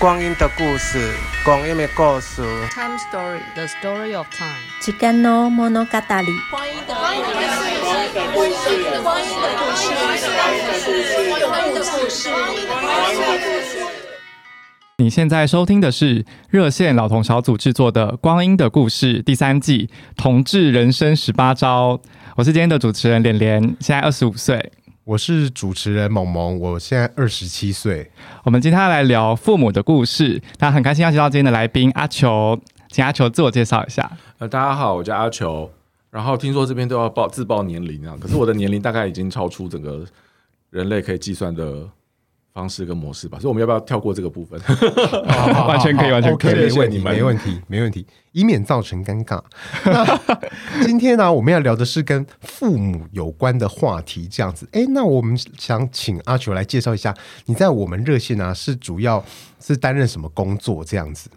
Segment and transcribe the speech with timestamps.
[0.00, 1.12] 光阴的故事，
[1.44, 2.40] 光阴的故事。
[2.70, 4.56] Time Story, the story of time。
[4.80, 5.76] 时间の物语。
[6.50, 7.04] 光阴的故
[8.48, 9.92] 事，光阴的故事，
[10.32, 11.04] 光阴的故事，
[11.44, 13.84] 光阴的故事，光阴的故事。
[14.96, 19.86] 你现在收听的是热线老同小组制作的《光阴的故事》第三季
[20.16, 21.96] 《同志人生十八招》。
[22.36, 24.72] 我是今天的主持人连连，现在二十五岁。
[25.10, 28.08] 我是主持人萌萌，我现在二十七岁。
[28.44, 32.56] 我们今天要来聊父母的故事，那很开心邀请到今天的来宾阿球，
[32.90, 34.08] 请阿球自我介绍一下。
[34.38, 35.68] 呃，大家好，我叫阿球。
[36.12, 40.06] 然后听说这边都要报自报年龄啊，可是我的年龄大概已经超出整个
[40.70, 41.88] 人类可以计算的
[42.52, 44.60] 方式跟模式吧，所以我们要不要跳过这个部分？
[45.66, 49.40] 完全可以，完全可以，没问题，没问题，没问题，以免造成尴尬。
[49.84, 54.68] 那今天呢、啊，我们要聊的是跟父母有关的话题，这样子。
[54.72, 57.14] 哎，那我们想请阿球来介绍一下，
[57.46, 59.24] 你在我们热线啊，是主要
[59.60, 60.84] 是担任什么工作？
[60.84, 61.30] 这样子。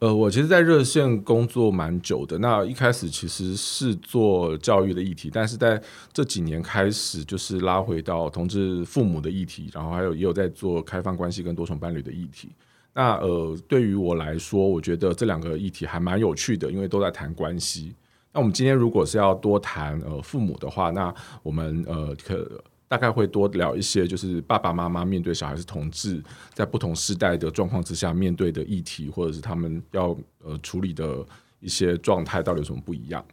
[0.00, 2.38] 呃，我其实，在热线工作蛮久的。
[2.38, 12.48] 那一开始其实是做教育的议题，但是在这几年开始，就是拉回到同志父母的议题，然后还有也有在做开放关系跟多重伴侣的议题。
[12.94, 17.94] 那呃，对于我来说，我觉得这两个议题还蛮有趣的，因为都在谈关系。
[18.32, 22.48] 那我们今天如果是要多谈呃父母的话，那我们呃可。
[22.90, 26.20] 大概会多聊一些，就是爸爸妈妈面对小孩是同志，
[26.52, 30.08] 在不同时代的状况之下面对的议题，或者是他们要
[30.42, 31.24] 呃处理的
[31.60, 33.24] 一些状态，到底有什么不一样？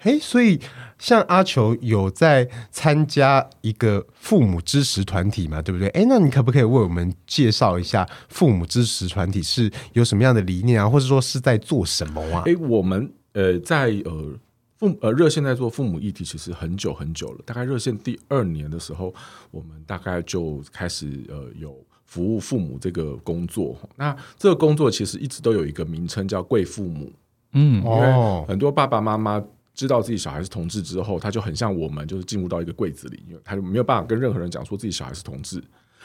[0.00, 0.60] 诶，所以
[0.98, 5.88] 像阿球有在参加一个父母支持团体嘛，对不对？
[5.88, 12.42] 诶，那你可不可以为我们介绍一下父母支持团体是有什么样的理念啊，或者说是在做什么啊？
[12.44, 14.38] 诶，我们呃在呃。
[14.78, 19.12] 父呃热线在做父母议题其实很久很久了，大概热线第二年的时候，
[19.50, 21.76] 我们大概就开始呃有
[22.06, 23.76] 服务父母这个工作。
[23.96, 27.12] 那这个工作其实一直都有一个名称叫贵父母，
[27.54, 29.42] 嗯，因为很多爸爸妈妈
[29.74, 35.60] 知道自己小孩是同志之后，他就很像我们，就是进入到一个柜子里，因为他就没有办法跟任何人讲说自己小孩是同志，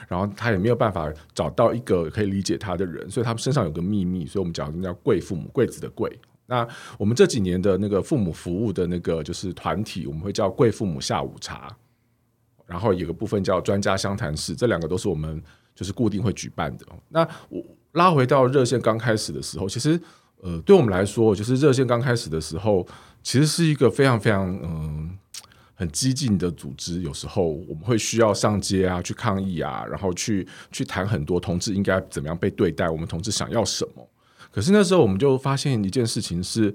[0.08, 6.12] 然后他也没有办法找到一个可以理解他的人，所以他们身上有个秘密，所以我们讲叫贵父母，柜子的柜。
[6.46, 6.68] 那
[6.98, 11.74] 我们这几年的那个父母服务的那个就是团体，我们会叫贵父母下午茶，
[12.66, 15.42] 然后有个部分叫专家相谈室，这两个都是我们
[15.74, 16.86] 就是固定会举办的。
[17.09, 20.00] 那我拉回到热线刚开始的时候，其实
[20.42, 22.86] 呃，对我们来说，就是热线刚开始的时候，
[23.24, 25.18] 其实是一个非常非常嗯、
[25.74, 27.02] 很激进的组织。
[27.02, 34.06] 有时候我们会需要上街啊，去抗议啊，然后去去谈很多同志应该怎么样被对待，我们同志想要什么。
[34.53, 36.72] 可是那时候我们就发现一件事情是，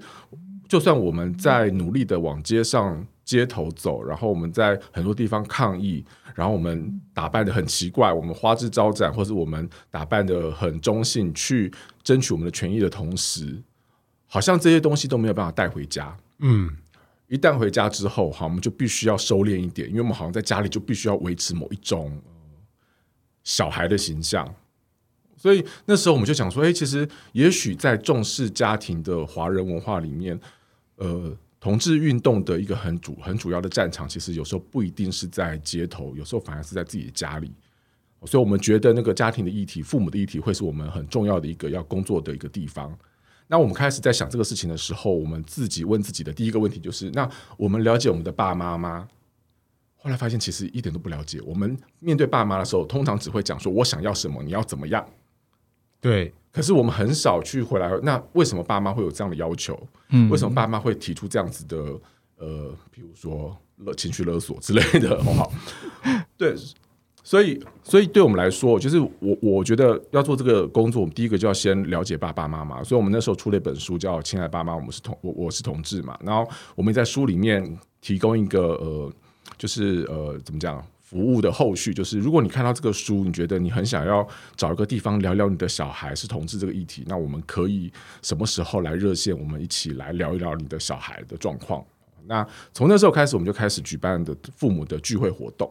[0.67, 6.03] 就算我们在努力的往街上街头走，然后我们在很多地方抗议，
[6.35, 11.71] 然后我们打扮的很奇怪，我们花枝招展，或是我们打扮的很中性，去
[12.03, 13.63] 争取我们的权益的同时，
[14.27, 16.17] 好像这些东西都没有办法带回家。
[16.39, 16.69] 嗯，
[17.27, 22.21] 一旦回家之后，好，我们就必须要收敛一点，因为我们好像在家里就必须要维持某一种
[23.43, 24.53] 小孩的形象。
[25.39, 30.37] 所以那时候我们就想说，哎，其实也许在重视家庭的华人文化里面，
[30.97, 37.53] 呃，同志运动的一个很主很主要的战场，其实有时候不一定是在街头，有时候反而是在自己的家里。
[38.25, 42.93] 所以我们觉得那个家庭的议题、父母的议题，会是我们很重要的一个要工作的一个地方。
[43.47, 49.07] 那我们开始在想这个事情的时候，我们自己问自己的第一个问题就是：那我们了解我们的爸妈吗？
[49.95, 51.41] 后来发现其实一点都不了解。
[51.45, 55.05] 我们面对爸妈的时候，通常只会讲说：“我想要什么，你要怎么样。”
[56.01, 57.91] 对，可是我们很少去回来。
[58.03, 59.77] 那为什么爸妈会有这样的要求？
[60.09, 61.77] 嗯，为什么爸妈会提出这样子的
[62.37, 65.51] 呃，比如说勒情绪勒索之类的，好不好？
[66.37, 66.55] 对，
[67.23, 72.81] 所以，所以对我们来说，就是我我觉得要做这个工作，我们第一个就要先了解爸爸妈妈。
[72.83, 76.17] 所以我们那时候出了一本书，叫《亲爱爸妈》，我们是同我我是同志嘛。
[76.23, 79.13] 然后我们在书里面提供一个呃，
[79.57, 80.81] 就是呃，怎么讲？
[81.09, 87.91] 服务的后续就是，如果你看到这个书，你觉得你很想要找一个地方聊聊你的小孩是同志这个议题，那我们可以
[88.21, 89.35] 什么时候来热线？
[89.35, 91.83] 我们一起来聊一聊你的小孩的状况。
[92.27, 95.67] 那从那时候开始，我们就开始举办的父母的聚会活动。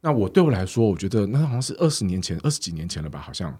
[0.00, 3.20] 那我对我来说，我觉得那好像是二十年前、二十几年前了吧？
[3.20, 3.54] 好像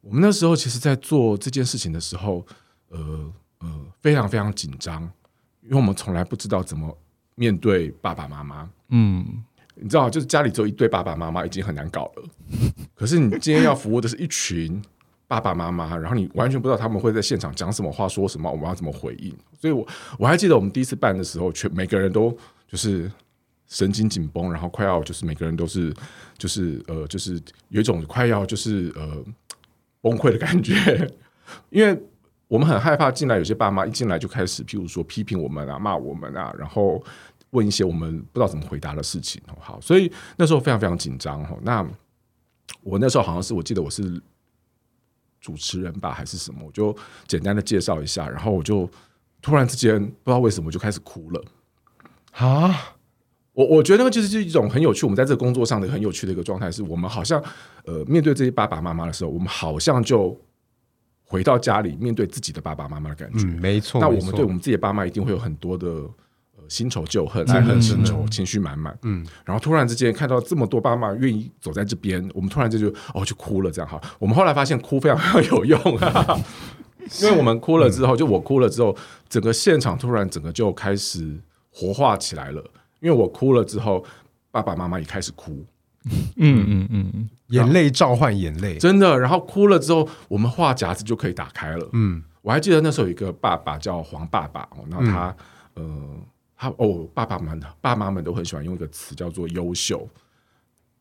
[0.00, 2.46] 我们那时候其实，在做这件事情的时候，
[2.90, 5.02] 呃呃，非常非常紧张，
[5.62, 6.96] 因为我们从来不知道怎么
[7.34, 8.70] 面对爸爸妈妈。
[8.90, 9.42] 嗯。
[9.76, 12.24] 你知道，就是家里只有一对爸爸妈妈已经很难搞了。
[12.94, 14.82] 可是你今天要服务的是一群
[15.28, 19.34] 爸爸妈妈，然后你完全不知道他们会在现场讲什么话、说什么，我们要怎么回应。
[19.60, 19.86] 所以我
[20.18, 22.30] 我还记得我们第一次办的时候，全每个人都
[22.68, 23.10] 就是
[23.66, 25.92] 神经紧绷，然后快要就是每个人都是
[26.38, 29.24] 就是呃就是有一种快要就是呃
[30.00, 30.74] 崩溃的感觉，
[31.70, 32.00] 因为
[32.48, 37.02] 我们很害怕进来，有些爸妈一进来就开始，譬如说批评我们啊、骂我们啊，然后
[37.50, 39.40] 问一些我们不知道怎么回答的事情。
[39.60, 41.46] 好，所以那时候非常非常紧张。
[41.62, 41.86] 那
[42.82, 44.20] 我那时候好像是我记得我是
[45.40, 46.96] 主持人吧，还是什么，我就
[47.26, 48.88] 简单的介绍一下，然后我就
[49.40, 51.44] 突然之间不知道为什么就开始哭了
[52.32, 52.94] 啊。
[53.52, 57.42] 我我觉得那个就是一种很有趣，我们在这个工作上的很有趣的一个状态，是我们好像
[57.84, 60.38] 呃面对这些爸爸妈妈的时候，我们好像就
[61.24, 63.46] 回到家里面对自己的爸爸妈妈的感觉。
[63.46, 63.98] 嗯，没错。
[63.98, 66.10] 那我们对我们自己的爸妈一定会有很多的呃
[66.68, 68.96] 新仇旧恨、爱恨深仇、情绪满满。
[69.02, 74.00] 嗯，然后突然之间看到这么多爸妈愿意走在这边，我们突然间就哦就哭了，这样哈。
[74.18, 76.40] 我们后来发现哭非常非常有用啊，
[77.22, 78.96] 因为我们哭了之后，就我哭了之后，
[79.28, 81.38] 整个现场突然整个就开始
[81.70, 82.62] 活化起来了。
[83.00, 84.04] 因为我哭了之后，
[84.50, 85.64] 爸爸妈妈也开始哭，
[86.36, 89.18] 嗯嗯嗯，眼泪召唤眼泪，真的。
[89.18, 91.88] 然后哭了之后，我们话匣子就可以打开了。
[91.92, 95.36] 嗯，我还记得那时候有一个爸爸叫黄爸爸，然后他，
[95.76, 96.16] 嗯、呃，
[96.56, 100.08] 他哦，爸爸们、爸妈们都很喜欢用一个词叫做优秀。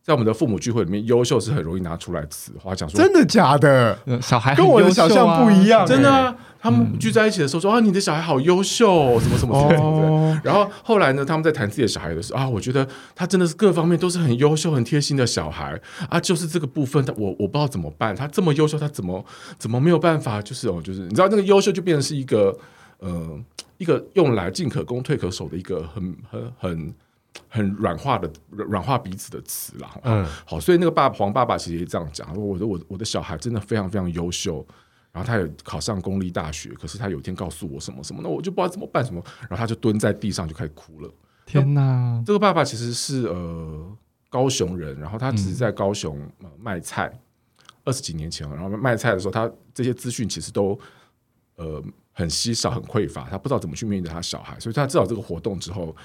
[0.03, 3.97] 在我们的父母聚会里面，优秀是很容易拿出来词话讲说，真的假的？
[4.21, 6.35] 小孩、啊、跟我的想象不一样，真的、啊。
[6.59, 10.41] 他们聚在一起的时候说啊，你的小孩好优秀，什么什么什么的。
[10.43, 16.19] 然后后来呢，他们在谈自己的小孩的时候啊，我觉得他真的是各方面都是很优秀、很贴心的小孩啊。
[16.19, 18.15] 就是这个部分，我我不知道怎么办。
[18.15, 19.25] 他这么优秀，他怎么
[19.57, 20.39] 怎么没有办法？
[20.39, 22.55] 就是哦，就是你知道那个优秀就变成是一个
[22.99, 23.39] 呃
[23.77, 26.95] 一个用来进可攻退可守的一个很很很。
[27.49, 34.65] 很软化的软化彼此的词啦，嗯，好，所以那个爸黄爸爸其实也这样讲，说我的我我的小孩真的非常非常优秀，
[35.11, 41.11] 然后他也考上公立大学，可是他有一天告诉我什么什么，那我就不知道怎么办什么，然后他就蹲在地上就开始哭了。
[41.45, 43.97] 天哪，这个爸爸其实是呃
[44.29, 47.11] 高雄人，然后他只是在高雄呃卖菜
[47.83, 50.79] 二十几年前，然后卖菜的时候，他这些资讯其实都
[51.57, 51.83] 呃
[52.15, 55.95] 很稀少很匮乏，他不知道怎么去面对他小孩，所以他知道这个活动之后。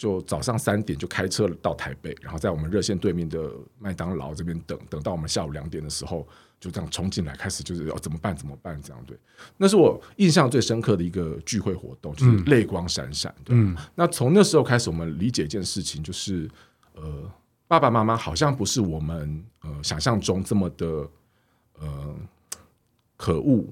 [0.00, 6.26] 就早上三点就开车到台北，然后在我们热线对面的麦当劳这边等，等到我们下午两点的时候，
[6.58, 9.14] 就这样冲进来，开始就是要怎么办怎么办这样对。
[9.58, 13.30] 那是我印象最深刻的一个聚会活动，就是泪光闪闪。
[13.44, 16.50] 对，嗯，那从那时候开始，我们理解一件事情，就是
[16.94, 17.30] 呃，
[17.68, 21.06] 爸爸妈妈好像不是我们呃想象中这么的
[21.78, 22.16] 呃
[23.18, 23.66] 可恶，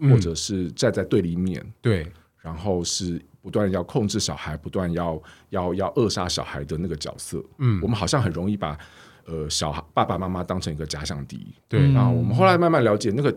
[0.00, 3.20] 或者是站在对立面，嗯，对，然后是。
[3.40, 8.76] 不断要控制小孩，不断要要要扼杀小孩的那个角色，嗯，我们好像很容易把
[9.24, 11.80] 呃小孩爸爸妈妈当成一个假想敌，对。
[11.92, 13.34] 然后我们后来慢慢了解，那个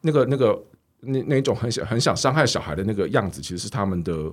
[0.00, 0.64] 那个那个
[1.00, 4.32] 那那一种很想很想伤害小孩的那个样子，其实是他们的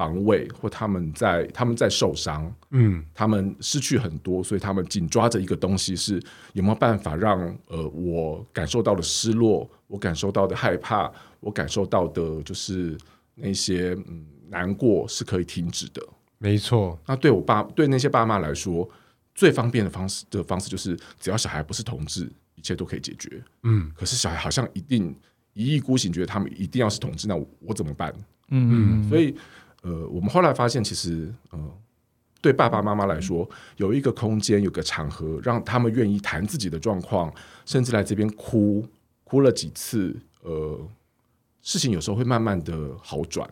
[0.00, 6.22] 防卫，或他们在他们在受伤，嗯，他们失去很多，所以他们紧抓着一个东西，是
[6.54, 12.96] 有没有办法让呃我感受到的失落，我感受到的害怕，我感受到的就是
[13.34, 14.24] 那些嗯。
[14.52, 16.02] 难过是可以停止的，
[16.38, 16.98] 没错。
[17.06, 18.90] 那对我爸对那些爸妈来说，
[19.32, 23.40] 最方便的方式的方式就是，只要小孩不是同志，一切都可以解决。
[23.62, 25.14] 嗯，可是小孩好像一定
[25.52, 28.12] 一意孤行，觉得他们一定要是同志，那我，我怎么办？
[28.48, 29.08] 嗯嗯。
[29.08, 29.36] 所以，
[29.82, 31.58] 呃，我们后来发现，其实，呃，
[32.40, 37.32] 对爸爸妈妈来说，有一个空间，有个场合，让他们愿意谈自己的状况，
[37.64, 38.86] 甚至来这边哭，
[39.24, 40.78] 哭了几次，呃，
[41.62, 43.48] 事情有时候会慢慢的好转。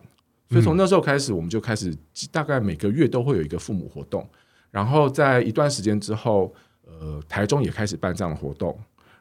[0.49, 1.95] 所以从那时候开始，我们就开始
[2.31, 4.27] 大概每个月都会有一个父母活动，
[4.71, 6.51] 然后在一段时间之后，
[6.85, 8.75] 呃，台中也开始办这样的活动，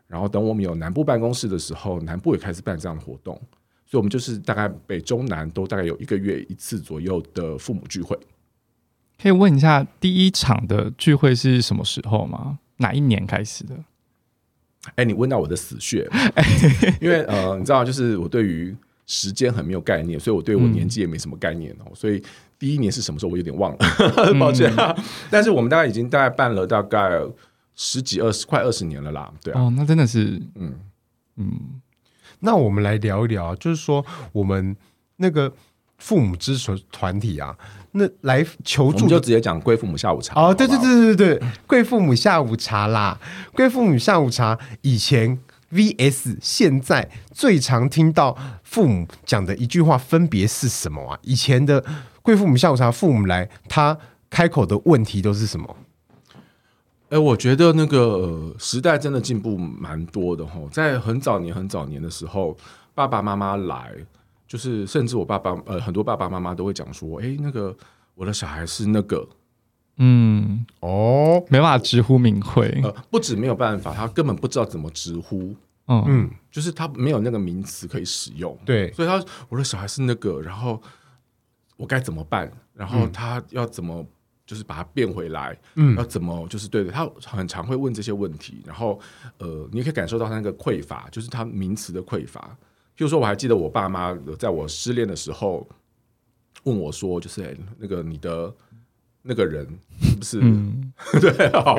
[0.06, 3.38] 然后等我们有南部办公室的时候，南部也开始办这样的活动，
[3.88, 8.16] 所以我们就是大概北中南都大概有一个月一次左右的父母聚会。
[9.20, 12.58] 可以问一下，第一场的聚会是什么时候吗？
[12.76, 13.74] 哪一年开始的？
[14.94, 16.08] 哎，你问到我的死穴，
[17.00, 18.76] 因为呃，你知道，就是我对于。
[19.10, 21.86] 时间很没有概念，所以我对我年纪也没什么概念哦。
[21.86, 22.22] 嗯、所以
[22.58, 23.78] 第一年是什么时候，我有点忘了，
[24.18, 24.94] 嗯、 抱歉、啊。
[25.30, 27.18] 但是我们大概已经大概办了大概
[27.74, 29.62] 十几二十快二十年了啦，对啊。
[29.62, 30.78] 哦，那真的是，嗯
[31.36, 31.80] 嗯。
[32.40, 34.76] 那我们来聊一聊，就是说我们
[35.16, 35.52] 那个
[35.98, 37.56] 父母支持团体啊，
[37.92, 40.40] 那来求助就直接讲贵父母下午茶。
[40.40, 43.18] 哦，对对对对对，贵父母下午茶啦，
[43.52, 45.38] 贵父母下午茶以前。
[45.70, 51.18] VS 现在最常听到父母讲的一句话分别是什么啊？
[51.20, 51.84] 以前的
[52.22, 53.98] 贵父母下午茶，父母来，他
[54.30, 55.76] 开口的问题都是什么？
[57.10, 60.60] 哎、欸，我觉得那个、呃、时代真的进步蛮多的哈。
[60.70, 62.56] 在很早年、很早年的时候，
[62.94, 63.94] 爸爸妈妈来，
[64.46, 67.74] 就是甚至我爸爸呃，很多爸爸妈妈都会讲说：“哎、欸，那个
[68.14, 69.26] 我的小孩是那个。”
[70.00, 72.80] 嗯，哦，没办法直呼名讳。
[72.84, 75.56] 呃，不止没有办法，他根本不知道怎么直呼。
[75.86, 78.56] 嗯嗯，就是他没有那个名词可以使用。
[78.64, 80.80] 对，所以他我的小孩是那个，然后
[81.78, 82.52] 我该怎么办？
[82.74, 84.06] 然后他要怎么
[84.48, 85.54] 就是把它变回来？
[85.74, 86.90] 嗯要怎么就是对的？
[86.90, 88.98] 他很常会问这些问题，然后
[89.36, 92.56] 呃，你可以感受到他那个匮乏，就是他名词的匮乏。
[92.96, 95.68] 譬如说，我还记得我爸妈在我失恋的时候
[96.62, 98.52] 问我说：“就是、欸、那个你的
[99.20, 99.68] 那个人
[100.00, 101.78] 是不是？”嗯 对，好。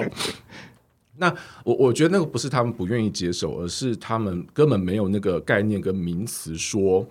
[1.17, 1.35] 那
[1.65, 7.05] 我我觉得那个不是他们不愿意接受，而是他们根本没有那个概念跟名词说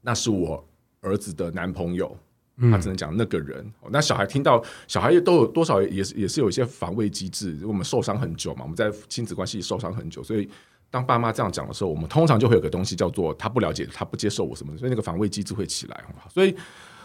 [0.00, 0.64] 那是我
[1.00, 2.16] 儿子的男朋友，
[2.60, 3.64] 他只能讲那个人。
[3.90, 7.58] 那小孩听到，小孩也都有多少也是也是有一些防卫机制。
[7.64, 10.48] 我们受伤很久嘛，我们在亲子关系受伤很久，所以
[10.90, 16.04] 当爸妈这样讲的时候，我们通常就会有个东西叫做他不了解，他不接受我什么，所以那个防卫机制会起来。
[16.28, 16.54] 所以。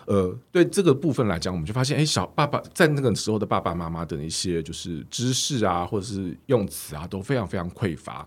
[0.07, 8.25] 呃，对这个部分来讲，我们就发现，哎，小爸爸在那个时候的爸爸妈妈的一些就是知识啊，或者是用词啊，都非常非常匮乏。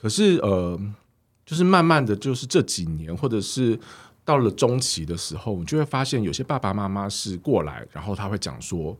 [0.00, 0.80] 可是，呃，
[1.44, 3.76] 就是慢慢的就是这几年，或者是
[4.24, 8.98] 到了中期的时候，你就会发现，有些爸爸妈妈是过来，然后他会讲说，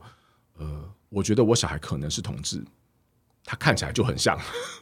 [0.57, 2.63] 呃，我觉得我小孩可能是同志，
[3.43, 4.37] 他看起来就很像，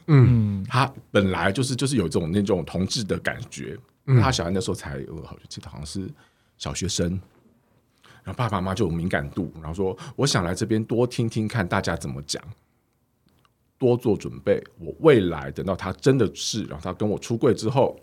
[0.06, 3.78] 嗯，他本来就是就是有一种那种同志的感觉。
[4.06, 6.08] 嗯，他小孩那时候才，我好像记得好像是。
[6.56, 7.10] 小学生，
[8.22, 12.40] 然后爸爸妈妈就有敏感度，然后说：“我想来这边多听听看大家怎么讲，
[13.76, 14.62] 多做准备。
[14.78, 17.98] 我未来等到他真的是，然后他跟我出柜之后，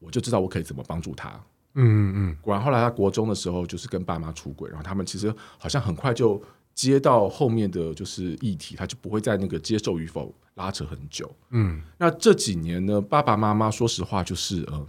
[0.00, 1.28] 我就知道我可以怎么帮助他。”
[1.74, 2.36] 嗯嗯嗯。
[2.40, 6.42] 果然后来他国中的时候，就是跟爸妈出轨，然后他们其实好像很快就
[6.74, 11.30] 接到后面的就是议题，他就不会在那个接受与否拉扯很久。
[11.50, 14.86] 嗯，那这几年呢，爸爸妈妈说实话就是呃。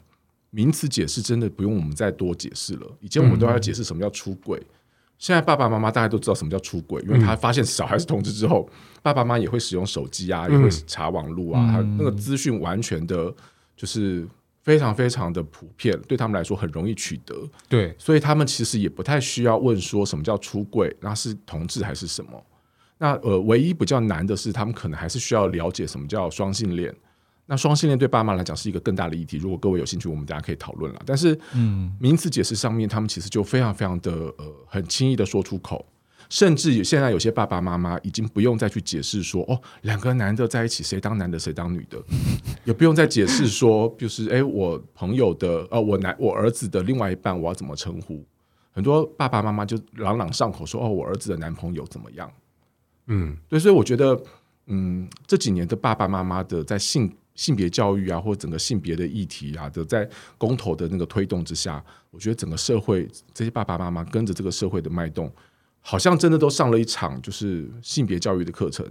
[0.53, 2.85] 名词解释真的不用我们再多解释了。
[2.99, 4.75] 以前我们都要解释什么叫出轨，嗯、
[5.17, 13.33] 现在爸爸妈妈大家都知道什么叫出轨，因为他发现小孩子同志之后，嗯、爸爸妈妈也会使用手机啊，也会查网络啊，嗯、他那个资讯完全的，
[13.77, 14.27] 就是
[14.63, 17.35] 非常非常的普遍，对他们来说很容易取得。
[17.67, 22.43] 对，所以他们其实也不太需要问说什么叫出柜，那是同志还是什么？
[22.97, 26.95] 那呃，唯一比较难的是，他们可能还是需要了解什么叫双性恋。
[27.47, 29.37] 那双性恋对爸妈来讲是一个更大的议题。
[29.37, 31.01] 如果各位有兴趣，我们大家可以讨论了。
[31.05, 35.83] 但是，嗯，名词解释上面，他们其实就非常非常的呃，很轻易的说出口，
[36.31, 42.01] 甚至现在有些爸爸妈妈已经不用再去解释说，哦，两个男的在一起，谁当男的，谁当女的，
[42.63, 48.23] 也不用再解释说，就是哎，我朋友的呃，我男我儿子的另外一半，我要怎么称呼？
[48.71, 52.31] 很多爸爸妈妈就朗朗上口说，哦，我儿子的男朋友怎么样？
[53.07, 54.17] 嗯，对，所以我觉得，
[54.67, 57.13] 嗯，这几年的爸爸妈妈的在性。
[57.33, 60.07] 性别教育啊，或整个性别的议题啊的，在
[60.37, 65.31] 公投的那个推动之下，我觉得整个社会这些爸爸妈妈跟着这个社会的脉动，
[65.81, 68.89] 好像真的都上了一场就是性别教育的课程。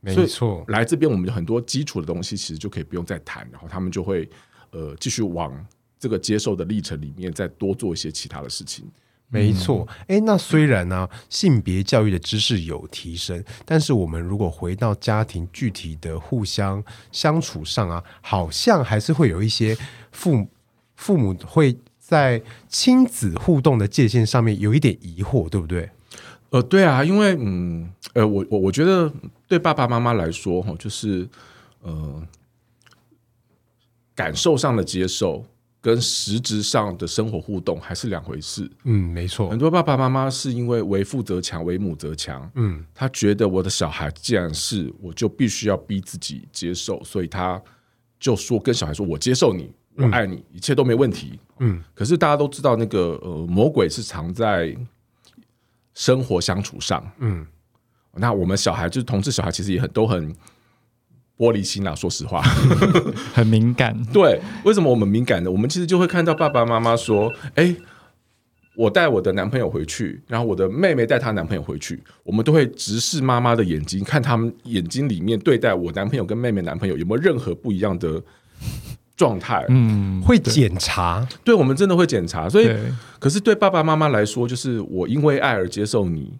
[0.00, 4.28] 没错，来这边我们有很多基础的东西，其实就可以不用再谈，然后他们就会
[4.70, 5.52] 呃继续往
[5.98, 8.88] 这个接受的历程里面再多做一些其他的事情。
[9.30, 19.76] 没错，哎，那虽然呢、啊，性别教育的知识有提升，但是我们如果回到家庭具体的互相相处上啊，好像还是会有一些
[20.12, 20.48] 父母
[20.94, 25.90] 父母会在亲子互动的界限上面有一点疑惑，对不对？
[26.50, 29.12] 呃，对啊，因为嗯，呃，我我我觉得
[29.46, 31.28] 对爸爸妈妈来说，哈，就是
[31.82, 32.22] 呃，
[34.14, 35.44] 感受上的接受。
[35.80, 38.68] 跟实质上的生活互动还是两回事。
[38.82, 39.48] 嗯，没错。
[39.48, 42.50] 很多爸爸妈妈是因为为父则强，为母则强。
[42.56, 47.62] 嗯，他觉得我的小孩既然是，我就必须要逼自己接受，所以他
[48.18, 54.76] 就说跟小孩说：“我接受你，我爱你，嗯、一切都没问题。”嗯，可是大家都知道，那个呃，魔鬼是藏在
[55.98, 57.04] 生活相处上。
[57.18, 57.44] 嗯，
[58.14, 60.32] 那我们小孩就是同志小孩，其实也很都很。
[61.36, 62.42] 玻璃心啦，说实话，
[63.32, 63.96] 很敏感。
[64.12, 65.48] 对，为什么我们敏感呢？
[65.48, 67.72] 我们其实就会看到爸爸妈妈说：“哎，
[68.74, 78.20] 我带我的男朋友回去，然后我的妹妹带她男朋友回去，我们都会直视妈妈的眼睛，看他们眼睛里面对待我男朋友跟妹妹男朋友有没有任何不一样的
[79.18, 82.48] 状态。”嗯，会检查，对，我们真的会检查。
[82.48, 82.74] 所以，
[83.18, 86.38] 可是对爸爸妈妈来说，就是我因为爱而接受你，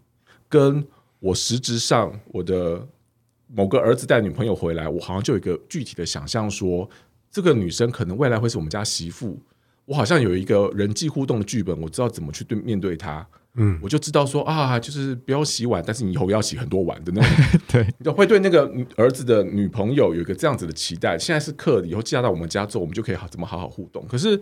[0.49, 0.83] 跟
[1.19, 2.87] 我实质上我的。
[3.51, 6.87] 某个儿子带女朋友回来，我好像就有一个具体的想象，说
[7.31, 9.41] 这个女生可能未来会是我们家媳妇。
[9.87, 13.27] 我好像有一个人际互动的剧本，我知道怎么去对面对她。
[13.61, 17.31] 嗯，我就知道说啊，就是不要洗碗，但是你以后要洗很多碗的那种。
[17.69, 21.19] 对，就会对那个儿子的女朋友有一个这样子的期待。
[21.19, 24.07] 现在是客，以后嫁到我们家之后，我们就可以好怎么好好互动。
[24.07, 24.41] 可是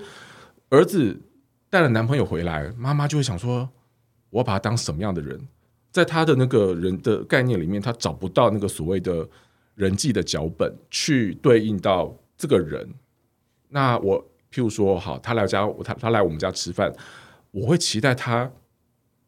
[0.68, 1.18] 儿子
[1.70, 3.68] 带了男朋友回来，妈妈就会想说，
[4.30, 5.40] 我要把他当什么样的人？
[5.90, 9.26] 在他的那个人的概念里面，他找不到那个所谓的
[9.76, 12.86] 人际的脚本去对应到这个人。
[13.70, 16.92] 那我譬如说，好，他来家，他他来我们家吃饭，
[17.50, 18.50] 我会期待他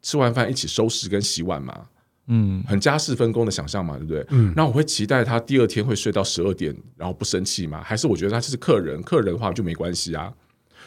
[0.03, 1.87] 吃完饭一起收拾跟洗碗嘛？
[2.31, 4.27] 嗯，很家事分工的想象嘛，对不对？
[4.29, 7.83] 嗯，那我会期待他第二天会睡到十二点，然后不生气吗？
[7.83, 10.31] 还是我觉得他就是客人，客人的话就没关系啊。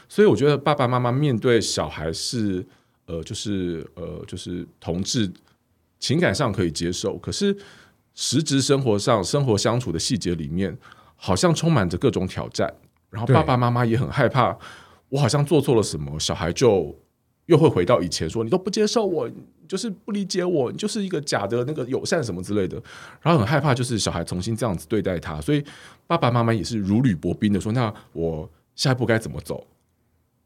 [0.08, 2.63] 所以我觉得爸爸妈妈面对小孩是
[3.08, 5.27] 呃，就是呃，就是同志
[6.00, 7.58] 情感上可以接受，可是
[8.13, 10.77] 实质生活上生活相处的细节里面，
[11.15, 12.72] 好像充满着各种挑战。
[13.10, 14.56] 然后爸爸妈妈也很害怕，
[15.10, 16.96] 我好像做错了什么，小孩就。
[17.51, 19.29] 又会回到以前，说你都不接受我，
[19.67, 22.81] 就是不理解我，你就是一个假的那个友善什么之类的，
[23.22, 25.62] 然后很害怕，就是小孩重新这样子对待他，所以
[26.08, 29.67] 爸爸妈妈也是如履薄冰的说：“那我下一步该怎么走？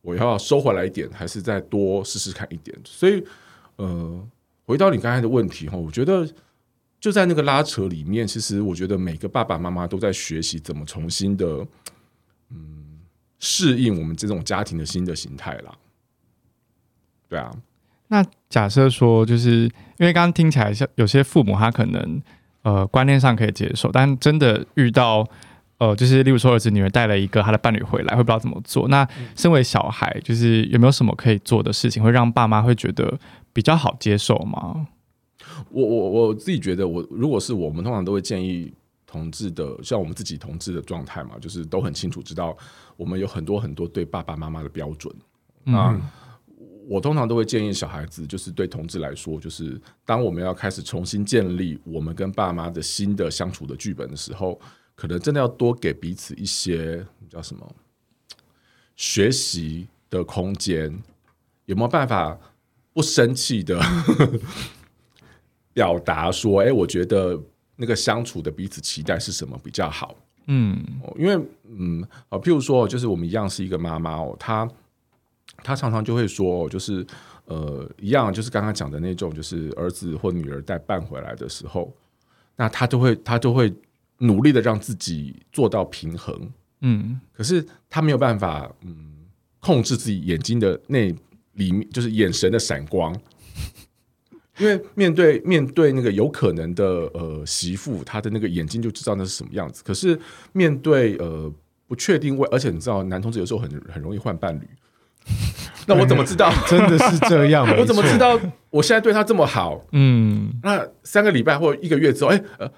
[0.02, 3.24] 我要收回来一点，还是再多试试看一点？”所以，
[3.76, 4.28] 呃，
[4.66, 6.28] 回到你刚才的问题哈，我觉得
[7.00, 11.68] 就在那个拉扯里面，其实我觉得每个爸爸妈妈都在学习怎么重新的，
[12.50, 13.00] 嗯，
[13.38, 15.78] 适应我们这种家庭的新的形态啦。
[17.28, 17.52] 对啊，
[18.08, 19.64] 那假设说，就是
[19.98, 22.22] 因为刚刚听起来像有些父母他可能
[22.62, 25.28] 呃观念上可以接受，但真的遇到
[25.80, 28.88] 呃就是例如说儿子女儿带了一个他的伴侣回来，会不知道怎么做。
[28.88, 33.18] 那身为小孩，就是有没有什么可以做的事情，会让爸妈会觉得
[33.52, 34.88] 比较好接受吗？
[35.70, 38.72] 我我我自己觉得我，我如果是我们通常都会建议
[39.06, 42.56] 同志的，像我们自己同志的状态嘛，就是都很清楚知道
[42.98, 45.14] 我们有很多很多对爸爸妈妈的标准
[45.76, 45.92] 啊。
[45.94, 46.02] 嗯
[46.88, 54.60] 我通常都会建议小孩子，就是对同志来说，就是当我们要开始重新建立我们跟爸妈的新的相处的剧本的时候，
[54.94, 57.76] 可能真的要多给彼此一些叫什么
[58.96, 61.02] 学习的空间。
[61.66, 62.38] 有没有办法
[62.94, 63.82] 不生气的
[65.74, 67.42] 表达说，哎，我觉得
[67.76, 70.16] 那个相处的彼此期待是什么比较好？
[70.48, 70.80] 嗯，
[71.18, 74.70] 因为嗯啊，譬如说，就是我们一样是一个妈妈哦，她。
[75.66, 77.04] 他常常就会说，就是
[77.46, 81.92] 呃，一样，就是刚刚讲的那种，就是儿子或女儿带伴回来的时候，
[82.56, 83.74] 那他就会他就会
[84.20, 89.26] 努力的让自己做到平衡，嗯，可是他没有办法，嗯，
[89.60, 91.12] 控制自己眼睛的那
[91.54, 93.12] 里面，就是眼神的闪光，
[94.60, 100.20] 因为面对面对那个有可能的呃媳妇，他的那个眼睛就知道那是什么样子，可是
[100.54, 101.52] 面对呃
[101.88, 104.68] 不确定位，而且你知道，男同志有时候很很容易换伴侣。
[105.88, 106.52] 那我怎么知道？
[106.68, 107.68] 真的是这样？
[107.78, 109.84] 我怎么知道我现在对他这么好？
[109.92, 112.72] 嗯，那三个礼拜或一个月之后，哎呃，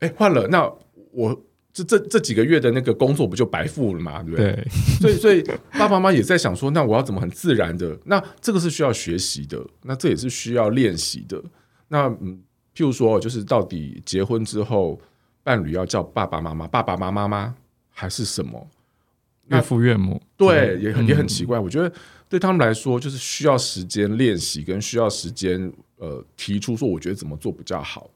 [0.00, 0.70] 哎换了，那
[1.12, 1.40] 我
[1.72, 4.22] 这这这几个月的那个工作不就白付了吗？
[4.24, 4.52] 对不对？
[4.52, 4.66] 对，
[5.00, 7.96] 所以所以爸爸妈妈也在想说，那我要怎么很自然的？
[8.04, 11.40] 那这个是需要学习的，那这也是需要练习的。
[11.88, 12.40] 那嗯，
[12.74, 15.00] 譬如说，就是到底结婚之后，
[15.44, 17.54] 伴侣要叫爸爸妈妈、爸爸妈妈吗？
[17.90, 18.66] 还是什么？
[19.48, 21.58] 岳父岳母，对，也很也很奇怪。
[21.58, 21.92] 我觉得
[22.28, 28.10] 对他们来说，就是需要时间练习，跟需要时间呃提出说，我觉得怎么做比较好。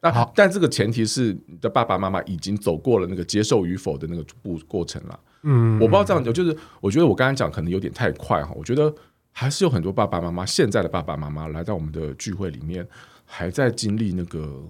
[0.00, 5.20] 那好，但这个前提是你的爸爸妈妈已经走过了那个接受与否的那个步过程了。
[5.42, 8.52] 嗯，我不知道这样讲，就是我觉得我刚才讲可能有点太快哈。
[8.54, 8.94] 我觉得
[9.32, 12.86] 还是有很多爸爸妈妈，现在的爸爸妈妈来到我们的聚会里面，
[13.24, 14.62] 还在经历那个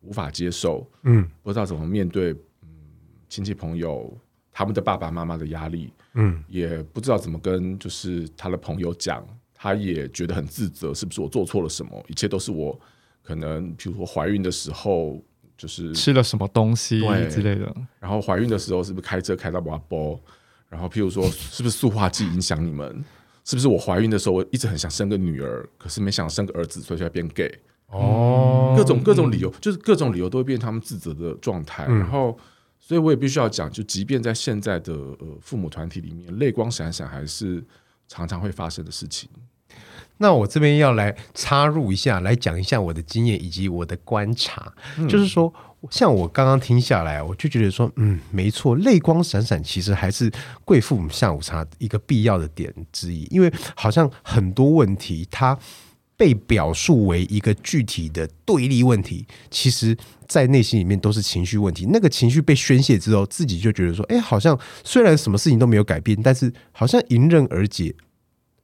[0.00, 2.32] 无法接受，嗯，不知道怎么面对，
[2.62, 2.68] 嗯，
[3.28, 4.18] 亲戚朋友。
[4.52, 12.04] 他们的爸爸妈妈的压力，嗯，也不知道怎么跟就是他的朋友讲，他也觉得很自责，是不是我做错了什么？
[12.06, 12.78] 一切都是我
[13.22, 15.18] 可能，比如说怀孕的时候
[15.56, 20.20] 就是吃了什么东西之类的，然后怀孕的时候是不是开车开到瓦波？
[20.68, 23.02] 然后譬如说是不是塑化剂影响你们？
[23.44, 27.50] 是不是我怀孕的时候我一直很想生个女儿，可是没想生个儿子，所以才变 gay？
[27.88, 32.38] 哦，各种各种理由，就是各种理由都会变他们自责的状态，然后。
[32.92, 37.64] 所以我也必须要讲，就即便在现在的呃父母团体里面，泪光闪闪还是
[38.06, 39.30] 常常会发生的事情。
[40.18, 45.50] 那我这边要来插入一下，来讲一下我的经验以及我的观察，嗯、就是说，
[45.88, 50.30] 像我刚刚听下来，我就觉得说，嗯，没错，泪光闪闪其实还是
[50.66, 55.58] 贵父母下午茶一个必要的点之一，因为好像很多问题它。
[56.22, 59.96] 被表述为一个具体的对立问题，其实，
[60.28, 61.84] 在内心里面都是情绪问题。
[61.90, 67.92] 那个情绪被宣泄之后，自己就觉得说：“哎，好像虽然什么事情都没有改变，但是好像迎刃而解，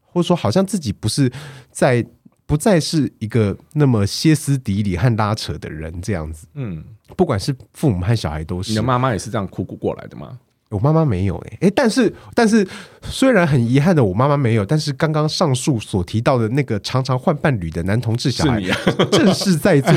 [0.03, 1.33] 或者说好像自己不是
[1.73, 2.07] 在
[2.47, 6.85] 不再是一个那么歇斯底里和拉扯的人这样子。”嗯，
[7.17, 8.71] 不管是父母和小孩都是。
[8.71, 10.39] 你的妈妈也是这样哭哭过来的吗？
[10.71, 12.67] 我妈妈没有哎、欸、哎，但是但是
[13.03, 18.77] 虽然很遗憾的我妈妈没有，但是刚刚上述所提到的那个常常换伴侣的男同志小孩，是啊、
[19.11, 19.93] 正是在座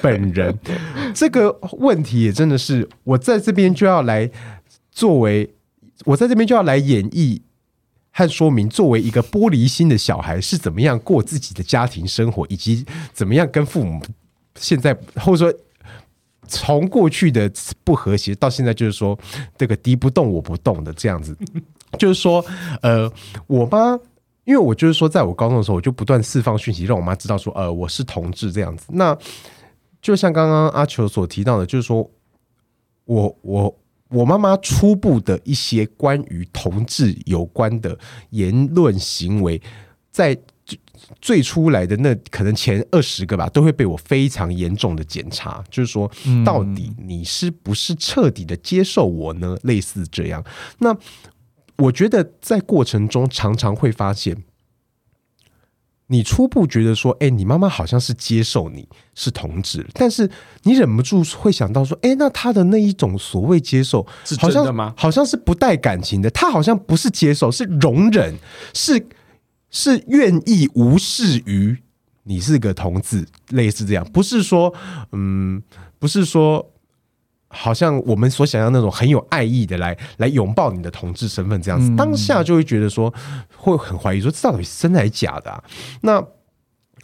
[0.00, 0.58] 本人。
[1.14, 4.30] 这个问题也真的是我在这边就要来
[4.90, 5.54] 作为，
[6.06, 7.42] 我在这边就要来演绎
[8.10, 14.00] 和说明，作为一个玻璃心的小孩是怎么样过自己的家庭生活，以及怎么样跟父母
[14.58, 15.58] 现在或者说。
[16.48, 17.50] 从过去的
[17.84, 19.18] 不和谐到现在，就是说
[19.56, 21.36] 这个敌不动我不动的这样子，
[21.98, 22.44] 就是说，
[22.82, 23.10] 呃，
[23.46, 23.98] 我妈，
[24.44, 28.86] 因为我就是说，在我高中的时候，我就不断释放讯息，让我妈知道说，呃，我是同志这样子。
[28.90, 29.16] 那
[30.00, 32.08] 就像刚刚阿球所提到的，就是说
[33.04, 33.78] 我我
[34.08, 37.98] 我妈妈初步的一些关于同志有关的
[38.30, 39.60] 言论行为，
[40.10, 40.36] 在。
[41.20, 46.10] 最初来的那可能前二十个吧，都会被我非常严重的检查，就是说，
[46.44, 49.56] 到底你是不是彻底的接受我呢？
[49.62, 50.44] 类似这样。
[50.78, 50.96] 那
[51.76, 54.44] 我觉得在过程中常常会发现，
[56.08, 60.30] 你初步觉得说，哎，你妈妈好像是接受你是同志，但是
[60.62, 64.06] 你忍不住会想到说，哎，那他的那一种所谓接受，
[64.38, 68.34] 好像好像是不带感情的，他好像不是接受，是容忍，
[68.72, 69.06] 是。
[69.70, 71.76] 是愿意无视于
[72.24, 74.72] 你是个同志，类似这样，不是说，
[75.12, 75.62] 嗯，
[75.98, 76.72] 不是说，
[77.48, 83.12] 好像我们所想象那种很有爱意的来来拥抱你的同志身份这样子，嗯、当下就会觉得说，
[83.56, 85.64] 会很怀疑说，这到底是真的还是假的啊？
[86.00, 86.26] 那，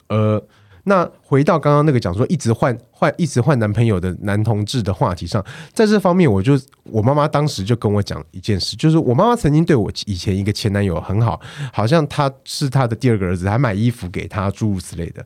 [0.08, 0.46] 呃。
[0.84, 11.40] 那回到刚刚那个讲说一直换换一直换男朋友的男同志的话题上，在这方面，我就我妈妈当时就跟我讲一件事，就是我妈妈曾经对我以前一个前男友很好，
[11.72, 15.24] 好像他是他的第二个儿子，还买衣服给他，诸如此类的。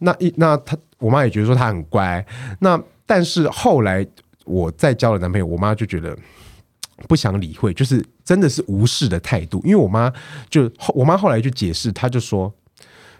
[0.00, 2.24] 那一那他我妈也觉得说他很乖。
[2.60, 4.06] 那但是后来
[4.44, 6.14] 我再交了男朋友，我妈就觉得
[7.08, 9.58] 不想理会，就是真的是无视的态度。
[9.64, 10.12] 因为我妈
[10.50, 12.52] 就我妈后来就解释，她就说。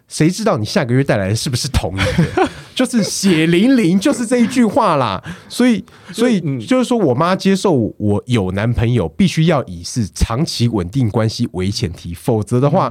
[0.08, 2.48] 谁知道你下个月带来的是不是同一个？
[2.74, 5.22] 就是血淋淋，就是这一句话啦。
[5.48, 12.90] 所以，所以就是说我妈接受我有男朋友，必须要以是长期稳定关系为前提，否则的话，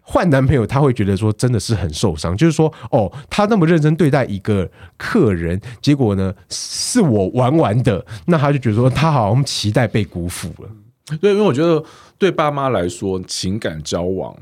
[0.00, 2.34] 换男朋友她会觉得说真的是很受伤。
[2.34, 10.70] 就是说，哦，她那么认真对待一个客人，结果呢是我玩玩的，那她就觉得说她好像期待被辜负了。
[11.20, 11.84] 对，因为我觉得
[12.18, 14.34] 对爸妈来说，情感交往。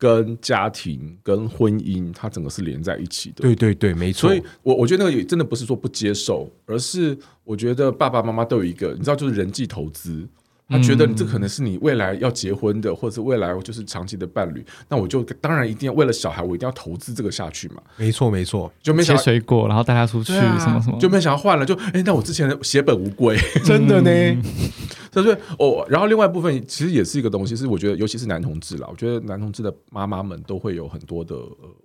[0.00, 3.42] 跟家庭、跟婚姻，它整个是连在一起的。
[3.42, 4.30] 对对对，没错。
[4.30, 10.26] 所以，我我觉得那个也真的不是说不接受，而是我觉得爸爸妈妈都有一个，你知道，就是人际投资。
[10.70, 17.82] 他觉得你这可能是你未来要结婚的，或者是未来就是长期的伴侣，那我就当然一定要为了小孩，我一定要投资这个下去嘛。
[17.96, 18.72] 没错，没错。
[18.80, 21.66] 就没想切水果，然后带他出去，啊、什么什么，就没想要换了。
[21.66, 24.42] 就哎，那我之前的血本无归， 真的呢。
[25.12, 31.34] 所以哦，然后另外一部分其实也是一个东西，是我觉得尤其是男同志啦，我觉得男同志的妈妈们都会有很多的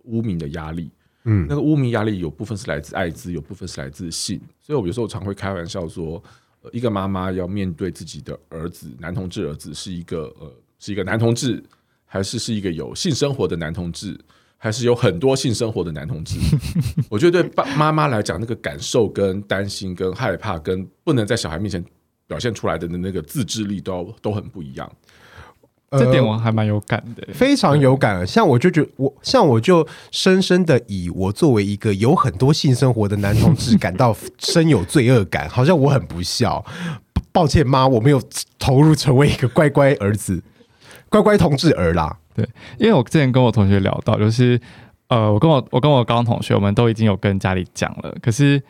[0.04, 0.91] 污名的压力。
[1.24, 4.39] 嗯，那个污名压力有部分是来自艾滋，有部分是来自性。
[4.62, 6.21] 所以我有时候常会开玩笑说。
[6.71, 11.63] 一个妈妈要面对自己的儿子，男同志儿子是一个呃，是一个男同志，
[12.06, 14.19] 还是是一个有性生活的男同志，
[14.58, 16.38] 还是有很多性生活的男同志？
[17.10, 21.84] 我觉得对爸妈妈来讲，那个感受、跟担心、跟害怕、跟不能在小孩面前
[22.28, 24.91] 表现出来的那个自制力都都很不一样。
[25.91, 28.26] 这点我还蛮有感的，非常有感。
[28.28, 36.65] 像我就觉得，我像我就深深的以我作为一个有很多性生活的男同志感到深有罪恶感，好像我很不孝。
[37.32, 38.21] 抱歉妈，我没有
[38.60, 40.43] 投入成为一个乖乖儿子、
[41.10, 42.17] 乖乖同志儿啦。
[42.34, 44.60] 对，因为我之前跟我同学聊到，就是
[45.08, 48.62] 呃，我跟我我跟我高中同学，我们都已经有跟家里讲了，可是。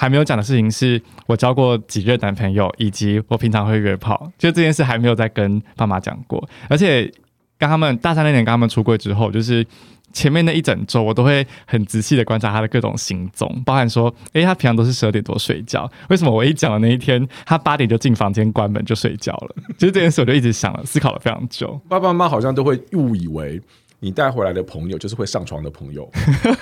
[0.00, 6.48] 还没有讲的事情是我交过几任男朋友，以及我平常会约炮，就这件事还没有再跟爸妈讲过。
[6.68, 7.12] 而且
[7.58, 9.66] 跟他们大三那年跟他们出柜之后，就是
[10.12, 19.56] 前面那一整周，我都会很仔细的观察他的各种行踪，包含说，诶，他平常都是十二点多睡觉，为什么我一讲的那一天，他八点就进房间关门就睡觉了？
[19.76, 21.80] 其实这件事我就一直想了，思考了非常久。
[21.88, 23.60] 爸爸妈妈好像都会误以为。
[24.00, 26.08] 你带回来的朋友就是会上床的朋友，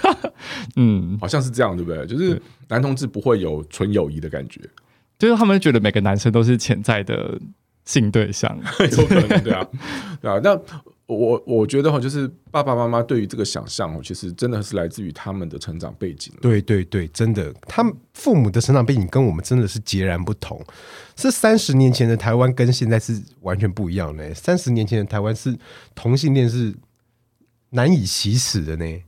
[0.77, 2.07] 嗯，好像是这样，对不对？
[2.07, 4.61] 就是男同志不会有纯友谊的感觉，
[5.19, 7.39] 就是他们觉得每个男生都是潜在的
[7.85, 8.59] 性对象，
[8.99, 9.69] 有可能对啊，
[10.23, 10.41] 对啊。
[10.43, 10.59] 那
[11.07, 16.33] 我我觉得哈，就是爸爸妈妈对于这个想象哦，其实真的是来自于他们的成长背景。
[16.41, 20.61] 对对对，真的，他们父母的成长背景跟我们真的是截然不同。
[21.15, 24.35] 是三十年前的台湾跟现在是完全不一样的。
[24.35, 25.55] 三十年前的台湾是
[25.95, 26.75] 同性恋是。
[27.71, 29.03] 难以启齿的呢，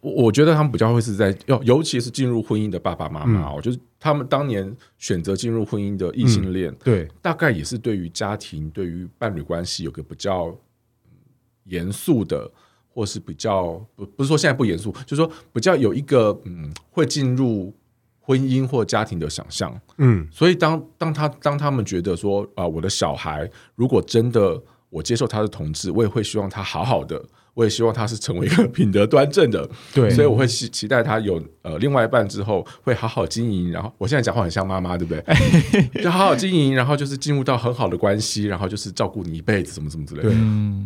[0.00, 10.54] 我我觉得他们比较会是在，尤尤其是进入婚姻的爸爸妈妈，我就是他们当年选择进入婚姻的异性恋，对，大概也是对于家庭、对于伴侣关系有个比较
[11.64, 12.48] 严肃的，
[12.92, 17.74] 或是比较不不是说现在不严肃，就是说比较有一个嗯，会进入
[18.20, 27.24] 婚姻或家庭的想象，嗯，所以当当他当他们觉得说啊，我的小孩如果真的我接受他的同志，我也会希望他好好的。
[27.56, 33.72] 我也希望他是成为一个品德端正的，对，所以我会期期待他有呃另外一半之后会好好经营。
[33.72, 35.24] 然后我现在讲话很像妈妈，对不对？
[36.04, 40.28] 就好好经营，然后就是进入到很好的关系，然后就是照顾你一辈子，什么什么之类的。
[40.28, 40.36] 对，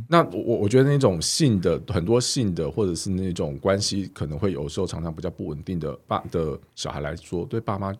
[0.08, 7.92] 那我我觉得那种性的很多性的或者是那种关系，可能会有时候常常比较不稳定的爸的小孩来说，对爸妈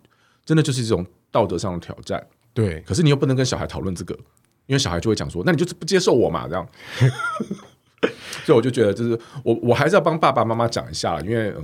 [0.46, 2.24] 真的就是一种道德上的挑战。
[2.54, 4.14] 对，可是你又不能跟小孩讨论这个，
[4.66, 6.64] 因为小孩就会讲说，那你就是不接受我嘛，这样。
[8.44, 11.62] 所以我就觉得，就是我我还是要帮爸爸妈妈讲一下，因为呃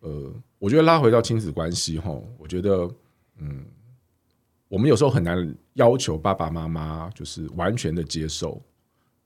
[0.00, 2.90] 呃，我觉得拉回到亲子关系哈，我觉得
[3.38, 3.64] 嗯，
[4.68, 8.60] 我们有时候很难要求爸爸妈妈就是完全的接受，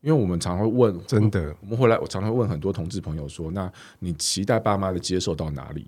[0.00, 3.70] 因为我们常会问，真的，我们后来我常常会问很多同志朋友说，那
[4.00, 5.86] 你期待爸妈的接受到哪里？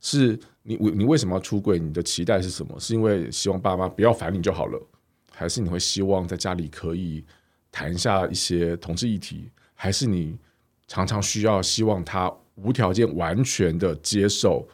[0.00, 1.78] 是你你为什么要出柜？
[1.78, 2.80] 你的期待是什么？
[2.80, 4.82] 是因为希望爸妈不要烦你就好了，
[5.30, 7.24] 还是你会希望在家里可以
[7.70, 9.48] 谈一下一些同志议题？
[9.82, 10.38] 还是你
[10.86, 14.64] 常常需要希望他无条件完全的接受？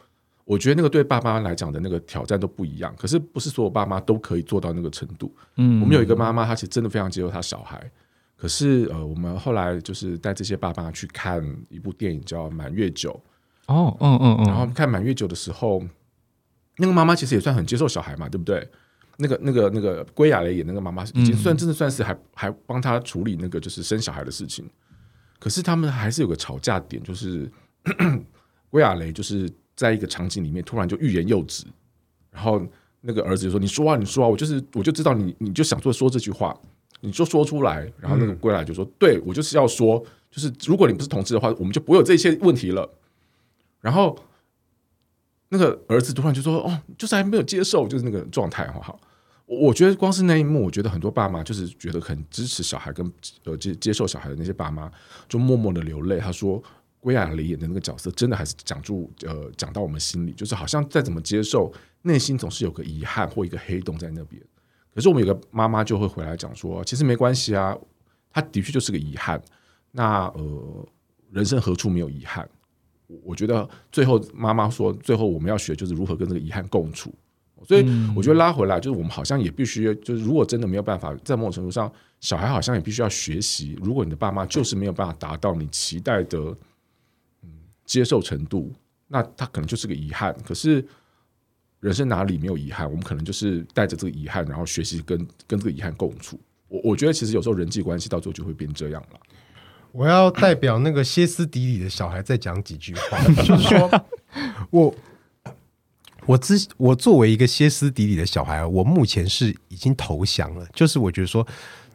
[0.45, 2.95] 我觉得那个对爸妈来讲的那个挑战都不一样。
[2.95, 5.35] 可是不是所有爸妈都可以做到那个程度。
[5.57, 7.91] 嗯，我们有一个妈妈，她其实真的非常接受她小孩。
[8.37, 13.19] 可是呃，我们后来就是带这些爸妈去看一部电影叫《满月酒》。
[13.75, 14.45] 哦，嗯嗯嗯。
[14.45, 15.83] 然后看《满月酒》的时候，
[16.77, 18.69] 那个妈妈其实也算很接受小孩嘛，对不对？
[19.17, 24.69] 那个、那个、那个归亚蕾演那个妈妈，已经算真的算是还还帮他处理那个就是生小孩的事情。
[25.39, 27.51] 可是他们还是有个吵架点，就是
[28.71, 31.65] 归亚雷就是在一个场景里面突然就欲言又止，
[32.31, 32.61] 然后
[33.01, 36.59] 那个儿子就说：“你说啊，你说啊，我就是我就知道你你就想说说这句话，
[37.01, 42.91] 你就说出来。”然后那个归来就说：“对，我就是要说，就是如果你不是同志的话，我们就不会有这些问题了。”
[43.81, 44.19] 然后
[45.51, 49.01] 那个儿子突然就说：“哦，就是还没有接受，就是那个状态，好好。”
[49.51, 53.11] 我觉得光是那一幕，我觉得很多爸妈就是觉得很支持小孩跟
[53.45, 54.93] 呃接接受小孩的那些爸妈，
[55.27, 56.19] 就默默的流泪。
[56.19, 56.63] 他说，
[57.01, 64.41] 归亚蕾演的那个角色，真的还是讲住呃讲到我们心里，就是好像再怎么接受，内心总是有个遗憾或一个黑洞在那边。
[64.95, 67.75] 可是我们有个妈妈就会回来讲说，其实没关系啊，
[68.31, 69.43] 他的确就是个遗憾。
[69.91, 70.87] 那呃，
[71.31, 72.47] 人生何处没有遗憾？
[73.25, 77.15] 我觉得最后妈妈说，最后我们要学就是如何跟这个遗憾共处。
[77.69, 83.79] 所以我觉得拉回来，就是我们好像也必须，就是如果真的没有办法，在某种程度上，小孩好像也必须要学习。
[83.83, 86.39] 如果你的爸妈就是没有办法达到你期待的，
[87.43, 87.51] 嗯，
[87.85, 88.73] 接受程度，
[89.07, 90.35] 那他可能就是个遗憾。
[90.47, 90.83] 可是
[91.81, 92.89] 人生哪里没有遗憾？
[92.89, 96.41] 我们可能就是带着这个遗憾，然后学习跟跟这个遗憾共处。
[96.69, 99.21] 我我觉得其实有时候人际关系到最后就会变这样了。
[99.93, 104.05] 我要代表那个歇斯底里的小孩再讲几句话，就是说
[104.71, 104.95] 我。
[106.29, 110.67] 我之我作为一个歇斯底里的小孩，我目前是已经投降了。
[110.75, 111.47] 就是我觉得说，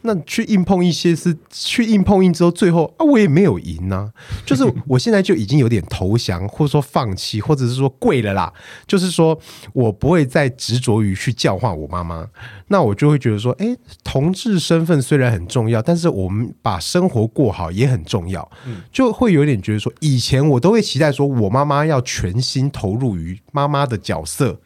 [0.03, 4.11] 那去硬碰一些是去硬碰硬之后，最后啊，我也没有赢呢、啊。
[4.45, 8.51] 就是 我现在就已经有点投降，或者说放弃，或者是说跪了啦。
[8.85, 9.37] 就是说
[9.73, 12.27] 我不会再执着于去教化我妈妈。
[12.67, 18.49] 那我就会觉得说，哎，同志身份虽然很重要，但是我们把生活过好也很重要。
[18.91, 24.59] 就会有点觉得说，以前我都会期待说我妈妈要全心投入于妈妈的角色，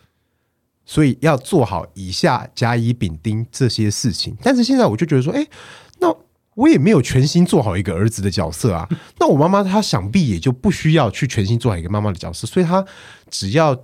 [0.88, 4.36] 所以要做好以下甲乙丙丁这些事情。
[4.42, 5.46] 但是现在我就觉得说，哎，
[6.00, 6.12] 那
[6.56, 8.90] 我也没有全心做好一个儿子的角色啊。
[9.20, 12.84] 那我妈妈她想必也就不需要去全心做好一个妈妈的角色，所以她
[13.30, 13.80] 只要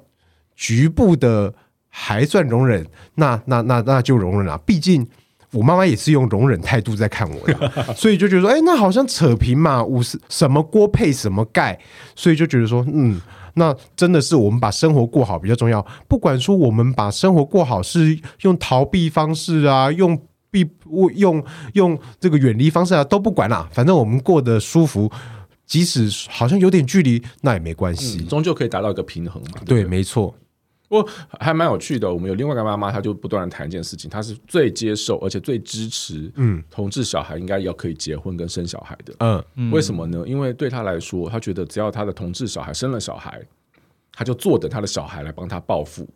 [0.55, 1.53] 局部的。
[1.95, 4.57] 还算容忍，那那那那就容忍了。
[4.65, 5.07] 毕竟
[5.51, 11.79] 我妈妈也是用容忍态度在看我的， 所以就觉得说，哎，那好像扯平嘛，五十什么锅配什么盖，
[12.15, 13.21] 所以就觉得说，嗯，
[13.55, 15.85] 那真的是我们把生活过好比较重要。
[16.07, 20.69] 不管说我们把生活过好是用逃避方式啊，用避
[21.15, 25.11] 用用这个远离方式啊，都不管啦，反正我们过得舒服，
[25.65, 29.61] 即使好像有点距离，那也没关系，嗯，终究可以达到一个平衡嘛。
[29.65, 30.33] 对，对，没错。
[30.93, 40.23] 不过还蛮有趣的，我们有另外一个妈妈，她就不断的谈一件事情，她是最接受而且最支持，嗯，同志小孩应该要可以结婚跟生小孩的，嗯，为什么呢？
[40.27, 43.41] 因为对她来说，她觉得只要她的同志小孩生了小孩，
[44.11, 46.07] 她就坐等她的小孩来帮她报复，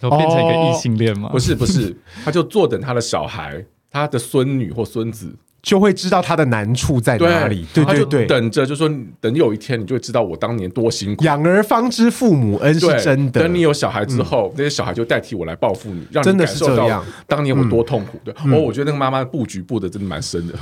[0.00, 1.28] 然后变成一个异性恋吗？
[1.28, 1.94] 不是不是，
[2.24, 7.66] 她就坐等她的小孩，她的孙女或孙子就会知道他的难处在哪里。
[7.74, 8.88] 对对对，等着就说，
[9.20, 11.24] 等有一天你就会知道我当年多辛苦。
[11.24, 13.40] 养儿方知父母恩是真的。
[13.40, 18.16] 等你有小孩之后，那些小孩就代替我来报复你，让你感受到当年我多痛苦。
[18.22, 20.54] 对，哦，我觉得那个妈妈布局布的真的蛮深的。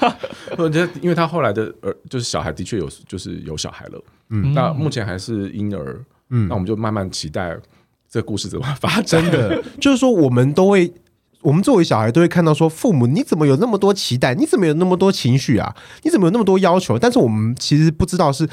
[0.58, 4.04] 我觉得，因为他后来的儿就是小孩的确有，就是有小孩了。
[4.28, 5.98] 嗯，那目前还是婴儿。
[6.28, 7.56] 嗯，那我们就慢慢期待
[8.10, 9.22] 这个故事怎么发展。
[9.22, 10.92] 真的，就是说，我们都会，
[11.42, 14.34] 我们作为小孩都会看到说，父母你怎么有那么多期待？
[14.34, 15.74] 你怎么有那么多情绪啊？
[16.02, 16.98] 你怎么有那么多要求？
[16.98, 18.48] 但是我们其实不知道是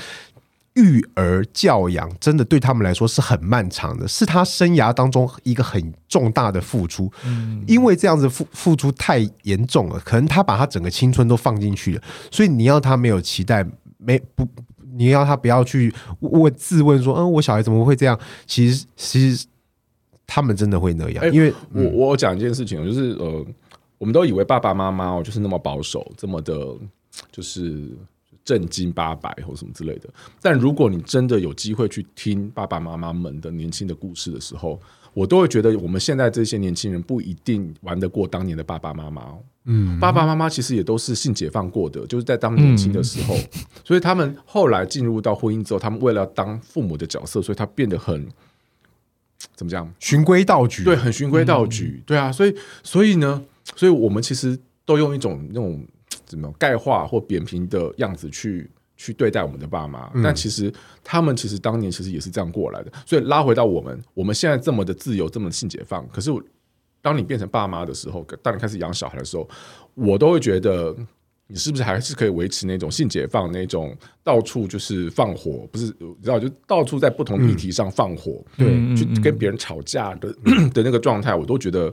[0.76, 7.12] 育儿教养真的对他们来说是很漫长的，是他生涯当中一个很重大的付出。
[7.26, 13.66] 嗯，因为这样子付付出太严重了，可能他把他整个青春都放进去了，所以你要他没有期待，
[13.98, 14.48] 没不。
[15.00, 18.20] 你要他不要去问自问说，嗯，我小孩怎么会这样？
[18.48, 19.46] 其实，其实
[20.28, 23.46] 他们真的会那样，欸、因为我我讲一件事情，就是呃，
[23.98, 26.54] 我们都以为爸爸妈妈哦，就是那么保守，这么的，
[27.32, 27.90] 就是
[28.44, 30.10] 正经八百或什么之类的。
[30.42, 34.80] 但如果你真的有机会去听爸爸妈妈们的年轻的故事的时候，
[35.14, 39.34] 我都会觉得，我们现在这些年轻人不一定玩得过当年的爸爸妈妈。
[39.70, 43.44] 嗯，爸爸妈妈其实也都是性解放过的，就是在当年轻的时候，嗯、
[43.84, 48.28] 所以他们后来进入到婚姻之后，他们为了当父母的角色，所以他变得很
[49.56, 49.92] 怎么讲？
[50.00, 53.44] 循规蹈矩，对，很循规蹈矩，嗯、对啊，所以，所以呢，
[53.76, 55.86] 所以我们其实都用一种那种
[56.26, 66.32] 怎么概化或扁平的样子去去对待我们的爸妈，嗯、但其实他们其实当年其实也是这样过来的，所以拉回到我们，我们现在这么的自由，这么性解放，可是。
[67.00, 69.48] 当你变成爸妈的时候，当你开始养小孩的时候，
[69.94, 70.94] 我都会觉得
[71.48, 80.30] 你是不是还是可以维持那种性解放，那种到处就是放火，不是你知道，就到处在不同议题上放火，嗯、对，去跟别人吵架的
[80.74, 81.90] 的那个状态，我都觉得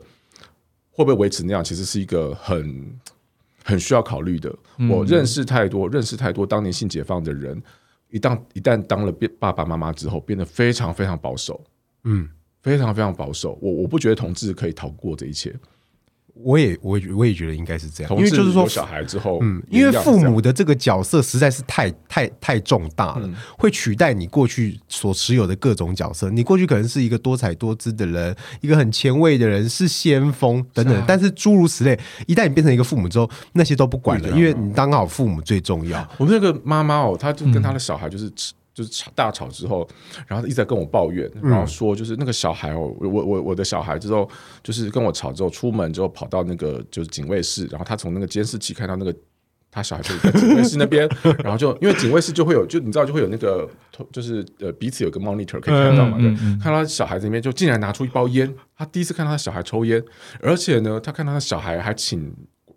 [0.90, 2.98] 会不会维持那样，其实是一个很
[3.62, 4.54] 很需要考虑的。
[4.90, 7.62] 我认识太多，认识太多当年性解放的人，
[8.10, 11.64] 一旦一旦当了变爸爸妈妈之后，变得非常非常保守，
[12.04, 12.28] 嗯。
[12.64, 15.54] 非常非常保守，我我不觉得同志可以逃过这一切。
[16.34, 26.28] 我也我我也觉得应该是这样，因为就是说小孩之后，嗯，因为父母的这个角色实在是太太太重大了，嗯、会取代你过去所持有的各种角色。
[26.30, 30.94] 你过去可能是一个多彩多姿的人，一个很前卫的人，是先锋等等。
[30.96, 36.06] 啊、但是诸如此类，一旦你变成一个父母之后，那些都不管了，因为你当好父母最重要。
[36.18, 38.26] 我们那个妈妈哦，她就跟她的小孩就是。
[38.26, 38.32] 嗯
[38.74, 39.88] 就是吵大吵之后，
[40.26, 44.28] 然后一直在跟我抱怨，然后说就是那个小孩哦，我我我的小孩之后
[44.62, 49.14] 就是跟我吵之后，出门之后跑到那个就是警卫室，然后他从那个监视器看到那个
[49.70, 51.08] 他小孩就在警卫室那边，
[51.44, 53.68] 然后就因为警卫室就会有就你知道就会有那个
[54.12, 60.02] 就是呃彼此有个 monitor 可以看到嘛，对，看到小孩子里面就竟然拿出一包烟，他第一次看到他小孩抽烟，
[60.40, 62.32] 而且呢，他看到他小孩还请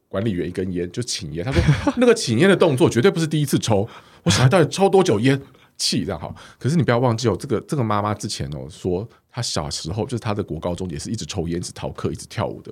[0.10, 1.62] 管理员一根烟就请烟，他说
[1.98, 3.88] 那个请烟的动作绝对不是第一次抽，
[4.24, 5.40] 我小孩到底抽多久烟？
[5.78, 12.72] 气这样好，可是你不要忘记哦，这个这个妈妈之前哦说，她小时候就是她的国高中也是一直抽烟、一直逃课、一直跳舞的。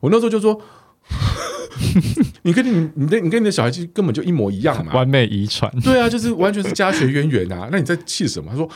[0.00, 0.60] 我那时候就说，
[2.42, 5.72] 你跟你你的你跟你的小孩其实根本就一模一样嘛，完美遗传。
[5.80, 7.68] 对啊，就是完全是家学渊源啊。
[7.72, 8.50] 那你在气什么？
[8.50, 8.68] 他说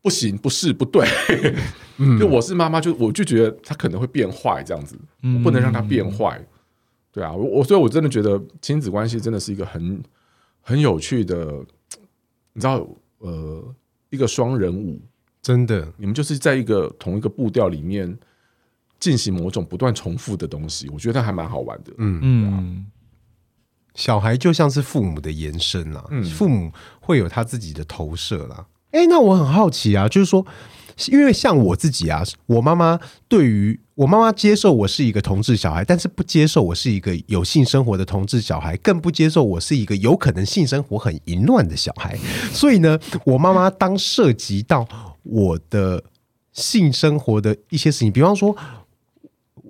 [0.00, 1.06] 不行，不是，不对。
[1.98, 6.38] 嗯，就我是妈妈，就我就觉得他可能会变坏这样子，我不能让他变坏。
[6.38, 6.46] 嗯、
[7.12, 10.02] 对啊，我我所以，我真的觉得亲子关系真的是一个很
[10.62, 11.62] 很有趣的，
[12.54, 12.86] 你知道。
[13.22, 13.74] 呃，
[14.10, 15.00] 一个双人舞，
[15.40, 18.16] 真的，你们就是在一个同一个步调里面
[19.00, 21.92] 进行某种不断重复的东西，我觉得还蛮好玩的。
[21.98, 22.86] 嗯嗯，
[23.94, 28.66] 小孩就像是父母的延伸啦，嗯，父母会有他自己的投射啦。
[28.90, 30.46] 哎，那我很好奇啊，就是说。
[31.10, 42.18] 因为像我自己啊，我妈妈对于我妈妈接受我是一个同志小孩，但是不接受我是一个有性生活的同志小孩，更不接受我是一个有可能性生活很淫乱的小孩。
[42.52, 44.84] 所以呢，我妈妈当涉及到
[45.22, 46.02] 我的
[46.52, 48.56] 性生活的一些事情，比方说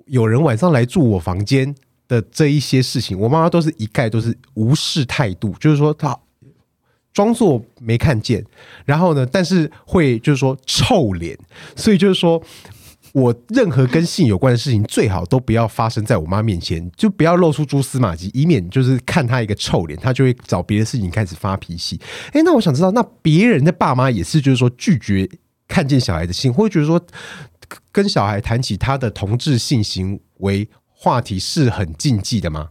[0.07, 1.75] 有人晚上来住我房间
[2.07, 6.17] 的这一些事情，我妈妈都是一概都是无视态度，就是说她。
[7.13, 8.43] 装作没看见，
[8.85, 11.37] 然后呢，但是会就是说臭脸，
[11.75, 12.41] 所以就是说
[13.13, 21.97] 我任何跟性有关的事情，最好都不要发生在我妈面前，就不要露出蛛丝马迹，以免就是看她一个臭脸，她就会找别的事情开始发脾气。
[22.33, 25.29] 哎，那我想知道，那别人的爸妈也是就是说拒绝
[25.67, 27.01] 看见小孩的性，会觉得说
[27.91, 32.69] 跟小孩谈起他的同志性行为话题是很禁忌的吗？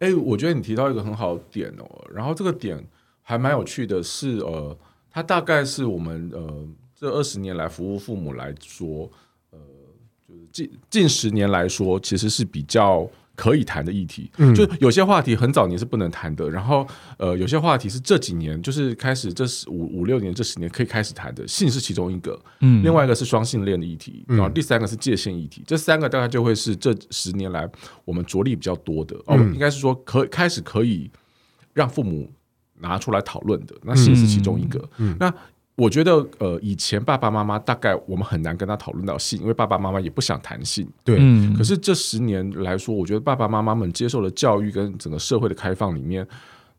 [0.00, 2.84] 哎，我觉得你提到一个很好的点哦，然后这个点。
[3.26, 4.76] 还蛮有趣的是，呃，
[5.10, 9.10] 他大概是我们呃这二十年来服务父母来说，
[10.54, 14.30] 近近十年来说，其实是比较可以谈的议题。
[14.36, 14.54] 嗯。
[14.54, 16.86] 就有些话题很早年是不能谈的，然后
[17.18, 24.36] 呃，有些话题是这几年就是开始这五五六年这十年可以开始谈的，性是其中一个，嗯，另外一个是双性恋的议题，嗯。
[24.36, 27.68] 然后第三个是界限议题，这三个大概就会是这十年来
[28.04, 29.52] 我们着力比较多的哦，嗯。
[29.52, 31.10] 应该是说可开始可以
[31.72, 32.30] 让父母
[32.78, 35.16] 拿出来讨论的，那性是其中一个，嗯。
[35.18, 35.34] 那。
[35.76, 40.88] 我觉得，呃，以前爸爸妈妈大概我们很难跟他讨论到性，因为爸爸妈妈也不想谈性。
[41.02, 46.24] 对，嗯，可是这十年来说，我觉得爸爸妈妈们接受了教育跟整个社会的开放里面，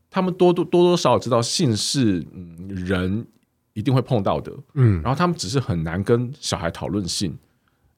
[0.08, 3.26] 他们多多多多少少知道性是嗯人
[3.74, 7.36] 一定会碰到的，嗯，然后他们只是很难跟小孩讨论性，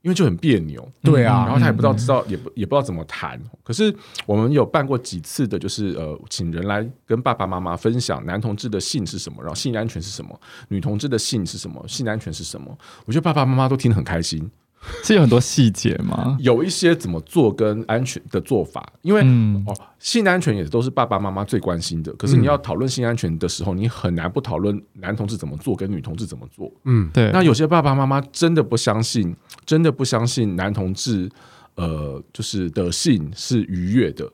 [0.03, 0.86] 因为就很别扭。
[1.03, 3.40] 对啊然后他也不知道知道也不也不知道怎么谈。
[3.62, 3.94] 可是
[4.26, 12.76] 我们有办过几次的，就是呃，请人来跟爸爸妈妈分享男同志的性是什么，然后性安全是什么，女同志的性是什么，性安全是什么。
[13.07, 14.51] 我觉得爸爸妈妈都听得很开心。
[15.05, 16.37] 是有很多细节吗？
[16.41, 22.12] 有一些怎么做跟安全的做法，因为、嗯哦，性安全也都是爸爸妈妈最关心的。
[22.14, 26.72] 可是你要讨论性安全的时候，你很难不讨论男同志怎么做跟女同志怎么做。
[26.85, 29.35] 嗯，对，那有些爸爸妈妈真的不相信，
[29.66, 31.29] 真的不相信男同志，
[31.74, 34.31] 呃，就是的性是愉悦的，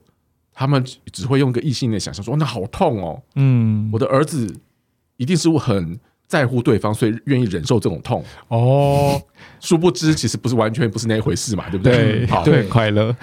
[0.53, 4.55] 他们只会用一个异性的想象说，那好痛哦，嗯我的儿子
[5.17, 5.99] 一定是很
[6.35, 8.25] 在乎对方，所以愿意忍受这种痛。
[8.49, 9.23] 哦，
[9.61, 12.27] 殊不知，其实不是完全不是那一回事嘛，对不对？
[12.27, 13.15] 好，对，快乐，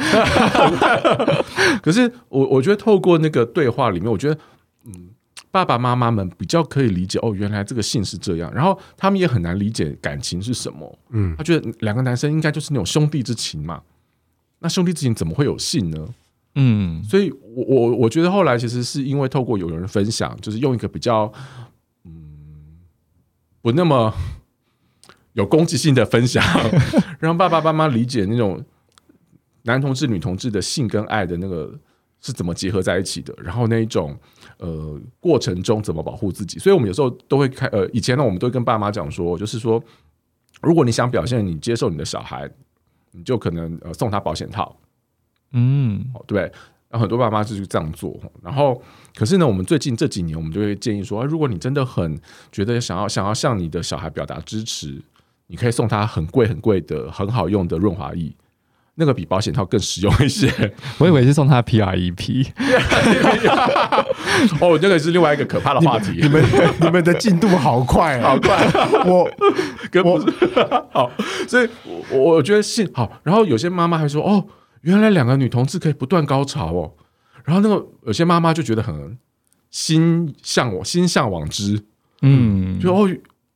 [1.84, 4.38] 可是我我觉得透过那个对话里面，我觉得
[4.86, 5.10] 嗯，
[5.52, 10.98] 爸爸妈妈们比较可以理解哦，原来这个性是这样，然后他们也很难理解感情是什么。
[11.10, 11.36] 嗯。
[11.38, 13.82] 他觉得两个男生应该就是那种兄弟之情嘛，
[14.60, 16.08] 那兄弟之情怎么会有性呢？
[16.56, 17.04] 嗯。
[17.04, 21.66] 所以我我我觉得后来其实是因为透过有人分享，就是用一个比较嗯
[23.62, 24.14] 不那么
[25.34, 26.44] 有攻击性的分享，
[27.20, 28.64] 让爸爸妈妈理解那种
[29.64, 31.80] 男同志、女同志的性跟爱的那个
[32.20, 34.18] 是怎么结合在一起的，然后那一种
[34.58, 36.60] 呃过程中怎么保护自己。
[36.60, 39.82] 所以我们有时候都会开呃，以前呢我们都会跟爸妈讲说，就是说
[40.62, 42.50] 如果你想表现你接受你的小孩，
[43.12, 44.76] 你就可能呃送他保险套。
[45.54, 46.52] 嗯对？
[46.92, 48.82] 然后很多爸妈就是这样做，然后
[49.16, 52.20] 可是呢，我们最近这几年，我们就会建议说，啊如果你真的很
[52.52, 55.02] 觉得想要想要向你的小孩表达支持，
[55.48, 58.36] 你可以送他很贵很贵的很好用的润滑液，
[58.96, 60.52] 那个比保险套更实用一些。
[61.00, 62.52] 我以为是送他 P R E P，
[64.60, 66.44] 哦，这个是另外一个可怕的话题，你们
[66.82, 68.36] 你们的进度好快啊！
[68.36, 68.68] 好快，
[69.06, 69.32] 我
[69.90, 70.28] 跟我是
[70.92, 71.10] 好，
[71.48, 74.46] 所以我我我觉得信好，然后有些妈妈还说，哦，
[74.82, 76.94] 原来两个女同志可以不断高潮哦，
[77.44, 79.18] 然后那个有些妈妈就觉得很
[79.70, 81.82] 心向往，心向往之。
[82.22, 83.10] 嗯，就哦，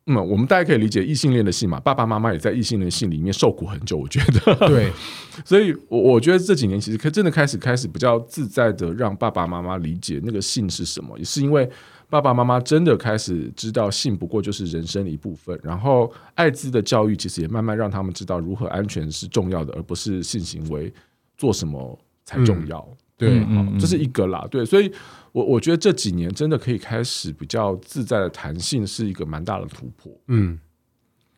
[0.08, 4.68] 嗯，我们大家可以理解异性恋的性嘛，爸爸妈妈也在异性恋性里面受苦很久，我觉得。
[4.68, 4.92] 对，
[5.46, 11.70] 所以我我觉得这几年其实可真的开始开始比较自在的让爸爸妈妈理解那个性是什么，也是因为
[12.08, 20.94] 爸爸妈妈真的开始知道性不过就是人生的一部分，然后艾滋的教育其实也慢慢让他们知道如何安全是重要的，而不是性行为
[21.38, 22.88] 做什么才重要。
[23.18, 24.92] 对嗯嗯嗯这是一个啦，对，所以
[25.32, 30.12] 我我觉得这几年真的可以开始比较自在的弹性，是一个蛮大的突破。
[30.28, 30.60] 嗯，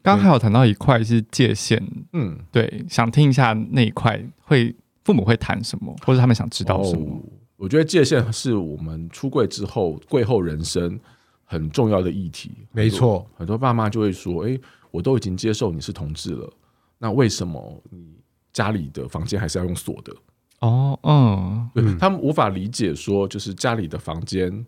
[0.01, 1.79] 刚刚还有谈到一块是界限，
[2.13, 7.21] 嗯，对，想听一下那一块会父母会谈什么，或者他们想知道什么哦？
[7.57, 10.99] 我觉得界限是我们出柜之后柜后人生
[11.43, 12.51] 很重要的议题。
[12.71, 16.51] 没错，很多爸妈就会说：“诶，我都已经接受你是同志了，
[16.97, 18.16] 那为什么你
[18.57, 20.11] 家里的房间还是要用锁的？”
[20.61, 21.69] 哦，嗯。
[21.75, 24.65] 对、他们无法理解说，就是家里的房间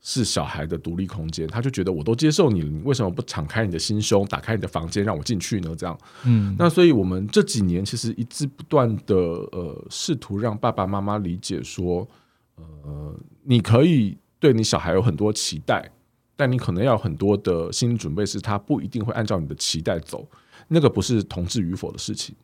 [0.00, 5.72] 是小孩的独立空间，他就觉得我都接受你了，你为什么不敞开你的心胸，打开你的房间让我进去呢？
[5.76, 12.08] 这样，嗯，那所以我们这几年其实一直不断的呃，试图让爸爸妈妈理解说，
[12.56, 13.14] 呃，
[13.44, 15.88] 你可以对你小孩有很多期待，
[16.34, 20.26] 但你可能要有很多的心理准备，是他不一定会按照你的期待走，
[20.68, 22.34] 那个不是同志与否的事情，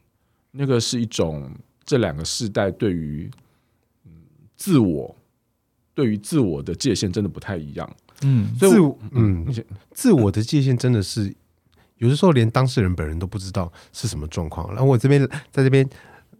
[0.57, 1.50] 那个是一种。
[1.88, 3.30] 这两个世代对于
[4.04, 4.11] 嗯
[4.57, 5.14] 自我，
[5.94, 7.88] 对于自我的界限真的不太一样。
[8.22, 8.78] 嗯，所以自
[9.12, 11.32] 嗯自我的界限真的是
[11.98, 14.68] 有的时候连当事人本人都不知道是什么状况。
[14.70, 15.88] 然后我这边在这边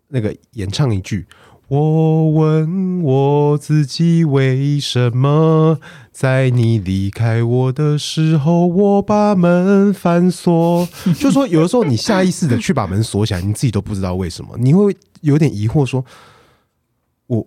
[0.09, 1.25] 那个演唱一句：
[1.69, 5.81] 我问我自己为什么
[6.13, 10.87] 在你离开我的时候，我把门反锁。
[11.19, 16.05] 就是说，有的时候你下意识的去把门锁起来，你自己都不知道为什么，你会有点疑惑说，
[17.27, 17.45] 我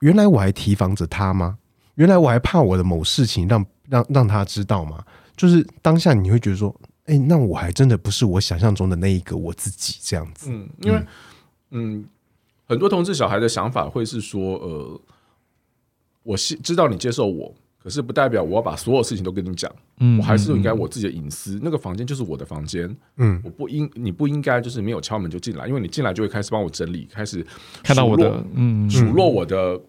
[0.00, 1.58] 原来我还提防着他吗？
[1.94, 5.04] 原来我还怕我的某事情让让让他知道吗？
[5.36, 6.74] 就是当下你会觉得说，
[7.04, 10.50] 哎、欸，那我还真的不是我想象中的那一个我自己这样子。
[10.50, 11.00] 嗯，因为
[11.70, 12.04] 嗯，
[12.66, 15.00] 很多同志小孩的想法会是说，呃，
[16.22, 27.46] 我是知道你接受我，可是不代表我要把所有事情都跟你讲，嗯，我还是应该我自己的隐私，那个房间就是我的房间，嗯，我不应你不应该就是没有敲门就进来，因为你进来就会开始帮我整理，开始
[27.84, 29.80] 看到我的，嗯，数落我的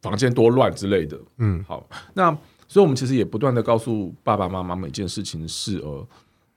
[0.00, 2.30] 房间多乱之类的，嗯，好，那
[2.66, 6.08] 所以我们其实也不断的告诉爸爸妈妈每件事情是呃，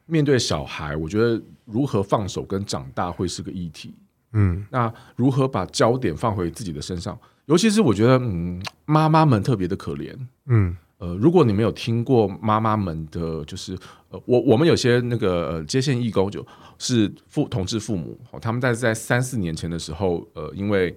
[0.06, 3.94] 面对小孩，我觉得如何放手跟长大会是个议题。
[4.38, 7.18] 嗯，那如何把焦点放回自己的身上？
[7.46, 10.14] 尤其是我觉得，嗯，妈妈们特别的可怜。
[10.48, 13.74] 嗯，呃，如果你没有听过妈妈们的，就是
[14.10, 16.46] 呃，我我们有些那个呃接线义工，就
[16.78, 20.94] 是父同志父母，他们在在三四年前的时候，呃，因为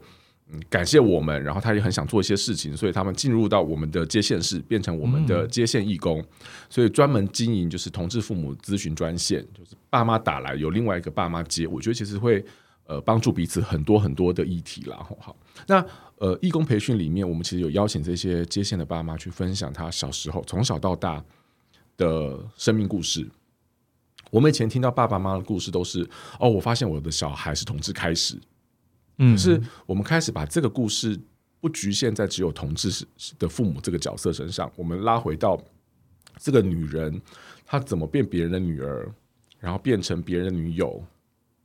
[0.53, 6.20] 嗯感谢我们，然后他也很想做一些事情，所以他们进入到我们的接线室，变成我们的接线义工，
[6.68, 12.45] 所以专门经营就是同志父母咨询专线，就是爸妈打来，有另外一个爸妈接，我觉得其实会。
[12.91, 14.97] 呃，帮助彼此很多很多的议题啦。
[15.20, 15.36] 好，
[15.68, 15.86] 那
[16.16, 21.24] 呃，义工培训里面，我们其实有邀请这些接线的爸妈去分享他小时候从小到大
[21.97, 23.30] 的生命故事。
[24.32, 26.03] 我们以前听到爸爸妈妈的故事都是
[26.41, 28.36] 哦，我发现我的小孩是同志开始，
[29.18, 31.16] 嗯，可是我们开始把这个故事
[31.61, 33.07] 不局限在只有同志
[33.38, 35.57] 的父母这个角色身上，我们拉回到
[36.38, 37.22] 这个女人，
[37.64, 39.09] 她怎么变别人的女儿，
[39.61, 41.01] 然后变成别人的女友。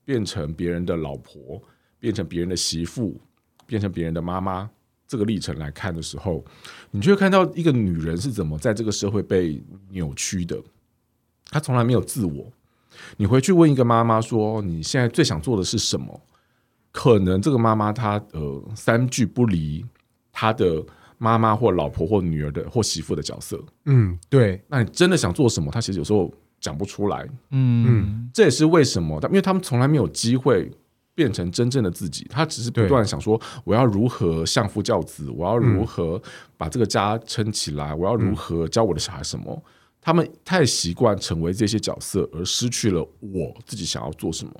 [0.05, 1.59] 变成别人的老婆，
[1.99, 3.19] 变成别人的媳妇，
[3.65, 4.69] 变成别人的妈妈，
[5.07, 6.45] 这个历程来看的时候，
[6.91, 10.61] 你就会看到一个女人是怎么在这个社会被扭曲的。
[11.49, 12.51] 她从来没有自我。
[13.17, 16.21] 你回去问一个妈妈说：“你现在最想做的是什么？”
[16.93, 19.83] 可能这个妈妈她呃三句不离
[20.31, 20.85] 她的
[21.17, 23.61] 妈妈或老婆或女儿的或媳妇的角色。
[23.85, 24.63] 嗯，对。
[24.67, 25.71] 那你真的想做什么？
[25.71, 26.31] 她其实有时候。
[26.65, 30.71] 讲不出来，嗯，这也是为什么，因为他们从来没有机会
[31.13, 36.19] 变成真正的自己，他只是不断想说，我要如何相夫教子，我要如何
[36.57, 39.63] 把这个家撑起来，我要如何教我的小孩什么。
[40.01, 44.51] 他们太习惯成为这些角色，而失去了我自己想要做什么。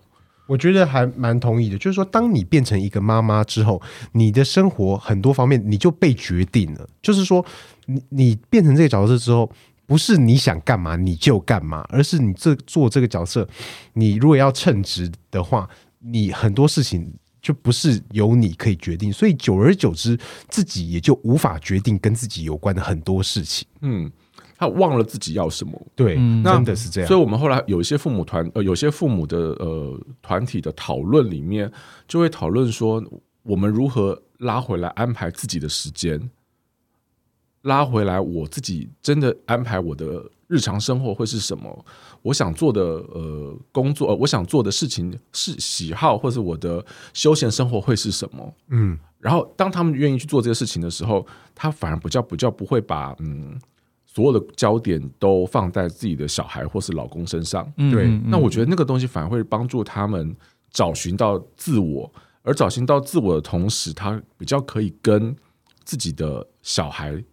[0.48, 3.82] 我觉得还蛮同意的，就是说，当你变成一个妈妈之后，
[4.12, 7.44] 你的生活很多方面你就被决定了，就是说，
[7.88, 9.50] 你你变成这个角色之后。
[9.86, 13.48] 不是你想干嘛你就干嘛，而是你这做这个角色，
[13.94, 15.70] 你如果要称职的话，
[16.00, 20.18] 你很多事情就不是由你可以决定，所以久而久之，
[20.50, 23.68] 自己也就无法决定跟自己有关的很多事情。
[23.82, 24.12] 嗯，
[24.58, 25.80] 他忘了自己要什么。
[25.96, 27.08] 对，嗯、真的是这样。
[27.08, 31.72] 所以我们后来有一些父母团，呃，有些父母的呃团体的讨论里面，
[32.08, 33.04] 就会讨论说，
[33.44, 36.20] 我们如何拉回来安排自己的时间。
[37.66, 41.86] 拉回来，我自己真的安排我的日常生活会是什么？
[42.22, 48.54] 我想做的呃工作，呃，我想做的事情是喜好，或是我的休闲生活会是什么？
[48.70, 53.60] 嗯，然后当他们愿意去做这些事情的时候，他反而比较比较不会把嗯
[54.06, 57.68] 所有的焦点都放在自己的小孩或是老公身上。
[57.78, 60.36] 嗯，对，那我觉得那个东西反而会帮助他们
[60.70, 62.12] 找寻到自我，
[62.44, 65.36] 而找寻到自我的同时，他比较可以跟
[65.84, 67.24] 自己的小孩。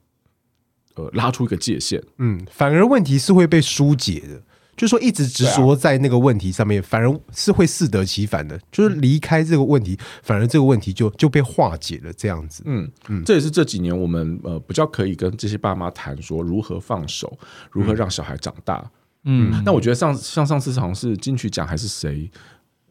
[0.95, 4.43] 呃，拉出一个界限，嗯，反而问题是会被疏解的，
[4.77, 17.39] 就是说一直执着在那个问题上面，啊、反而是会适得其反的，就是离开这个问题，反而这个问题就就被化解了，这样子，嗯嗯，这也是这几年我们呃比较可以跟这些爸妈谈说如何放手，
[17.71, 18.91] 如何让小孩长大，
[19.25, 22.31] 嗯，嗯，那我觉得上像上次好像是金曲奖还是谁。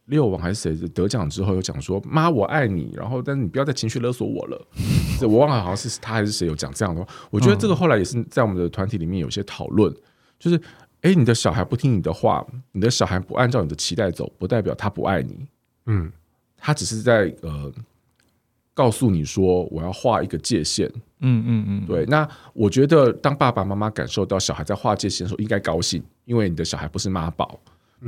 [0.05, 4.67] 六王还是谁得奖之后有讲说妈我爱你，然后但是你不要再情绪勒索我了。
[5.19, 7.07] 这我忘了好像是他还是谁有讲这样的话。
[7.29, 9.93] 我觉得这个后来也是在我们的团体里面有些讨论，
[10.39, 10.59] 就是
[11.01, 15.47] 哎，你的小孩不听你的话，你的小孩不按照你的期待走，不代表他不爱你。
[15.85, 16.11] 嗯，
[16.57, 17.71] 他只是在呃
[18.73, 20.91] 告诉你说我要画一个界限。
[21.19, 22.03] 嗯嗯嗯，对。
[22.05, 27.59] 那我觉得当爸爸妈妈感受到小孩在画界限的时候，应该高兴，因为你的小孩不是妈宝。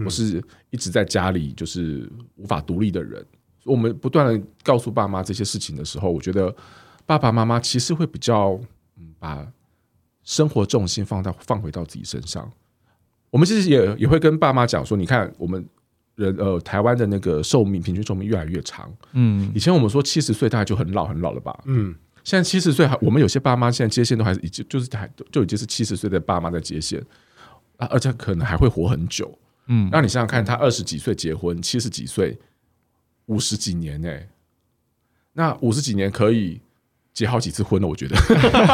[0.06, 3.26] 我是一直在家里就是无法独立的人。
[3.64, 6.54] 我们不断的告诉爸妈这些事情的时候，我觉得
[7.06, 8.60] 爸爸妈妈其实会比较
[8.98, 9.48] 嗯，把
[10.24, 12.52] 生活重心放到放回到自己身上。
[13.30, 15.66] 我们其实也也会跟爸妈讲说，你看我们
[16.16, 18.92] 人呃台湾的那个寿命平均寿命越来越长。
[19.14, 21.58] 嗯，以前我们说七十岁大概就很老很老了吧？
[21.66, 27.02] 嗯，现在七十岁还我们有些爸妈现在接线都还是已经就是还就已经是七十岁的爸妈在接线
[27.78, 29.38] 啊，而且可能还会活很久。
[29.68, 32.38] 嗯，那你想想看，他二十几岁结婚，七十几岁，
[33.28, 34.30] 五十几年呢、欸？
[35.34, 36.62] 那五十几年可以
[37.14, 38.16] 结好几次婚了，我觉得。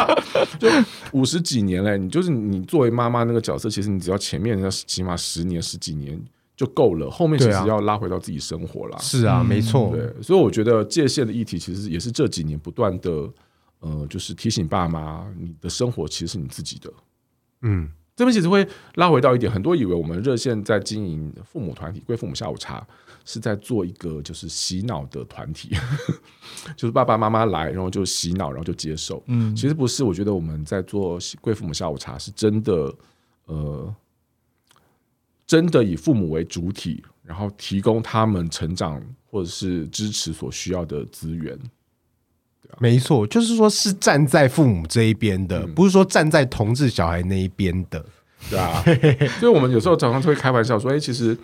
[0.59, 0.67] 就
[1.13, 6.19] 五十几年嘞，你就是你作为妈妈那个角色，其实你只要前面那起码十年十几年，
[6.55, 8.97] 就够了，后面其实要拉回到自己生活啦。
[8.99, 13.29] 是啊，没错，对，所以我觉得界限的议题其实也是这几年不断的，
[13.79, 16.91] 呃，就是提醒爸妈，你的生活其实是你自己的。
[17.61, 17.89] 嗯，
[18.19, 22.85] 这边其实会拉回到一点，很多以为我们热线在经营父母团体、贵父母下午茶，
[23.23, 25.69] 是在做一个就是洗脑的团体，
[26.75, 29.23] 就是爸爸妈妈来，然后就洗脑，然后就接受。
[29.27, 32.93] 嗯，其实不是，我觉得我们在做贵父母下午茶，是真的，
[33.45, 33.95] 呃，
[35.47, 39.01] 真的以父母为主体，然后提供他们成长
[39.31, 41.57] 或者是支持所需要的资源。
[42.77, 45.73] 没错，就是说是站在父母这一边的，嗯。
[45.73, 48.05] 不是说站在同志小孩那一边的。
[48.49, 48.81] 对啊，
[49.39, 51.37] 所以我们有时候常常会开玩笑说，哎，其实，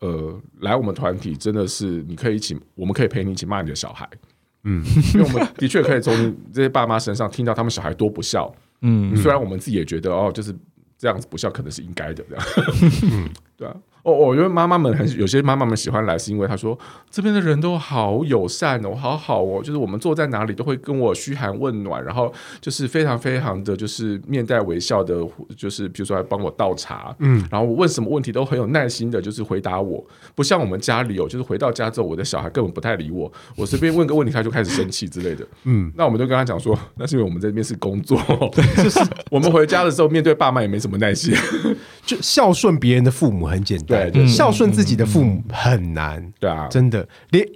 [0.00, 4.08] 呃，来我们团体真的是你可以一起，我们可以陪你一起骂你的小孩，
[4.62, 6.14] 嗯，因为我们的确可以从
[6.52, 10.54] 这些爸妈身上听到他们小孩多不孝，嗯，虽然我们自己也觉得哦，就是
[10.96, 12.44] 这样子不孝可能是应该的，这样，
[13.58, 13.74] 对啊。
[14.06, 16.78] 哦，我觉得妈妈们很有些妈妈们喜欢来，是因为她说
[17.10, 25.26] 这边的人都好友善哦，好好哦，就是我们坐在哪里都会跟我嘘寒问暖，然后就是非常非常的就是面带微笑的，
[25.56, 30.04] 就是比如说来帮我倒茶，嗯，然后我问什么问题都很有耐心的，就是回答我，
[30.36, 38.16] 不像我们家里哦，就是回到家之后，我的小孩根本不太理我，我随便问个问题他就开始生气之类的， 嗯，那我们就跟他讲说，那是因为我们在这边是工作，
[38.76, 39.00] 就是
[39.32, 41.34] 我们回家的时候面对爸妈也没什么耐心，
[42.04, 43.95] 就孝顺别人的父母很简单，
[44.26, 47.06] 孝顺自己的父母很难，对啊，真的。
[47.30, 47.46] 连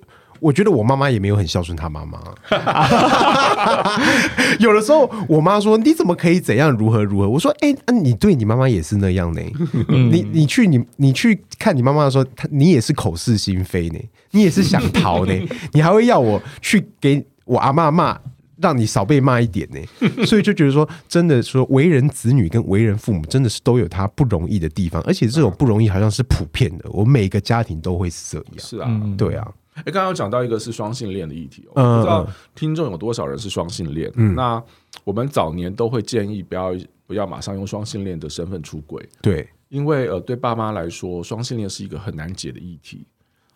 [0.41, 2.19] 我觉得我妈妈也没有很孝顺她妈妈。
[4.59, 9.43] 有的时候我妈说：“你怎么可以怎样如何如何？”我说：“哎、欸，你对你妈妈也是那样呢。
[9.89, 13.99] 你你去你你去看你妈妈的时候，她你也是口是心非呢，
[14.31, 15.35] 你也是想逃呢，
[15.73, 18.19] 你还会要我去给我阿妈骂。”
[18.61, 19.81] 让你少被骂一点呢，
[20.27, 28.59] 所以就觉得说，真的说为人子女跟为人父母，真的是都有他不容易的地方，而且这种不容易好像是普遍的，我们每个家庭都会是这样。
[28.59, 29.53] 是啊，对啊。
[29.77, 34.11] 哎，刚刚有讲到一个是双性恋的议题哦，嗯不知道听众有多少人是双性恋？
[34.17, 34.63] 嗯那
[35.05, 36.75] 我们早年都会建议不要
[37.07, 43.07] 不要马上用双性恋的身份出轨，对，因为呃，对爸妈来说，双性恋是一个很难解的议题。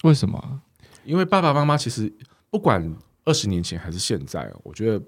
[0.03, 0.61] 为什么？
[1.05, 2.11] 因为爸爸妈妈其实
[2.51, 2.95] 不管。
[3.25, 5.03] 二十年前还是现在，我觉得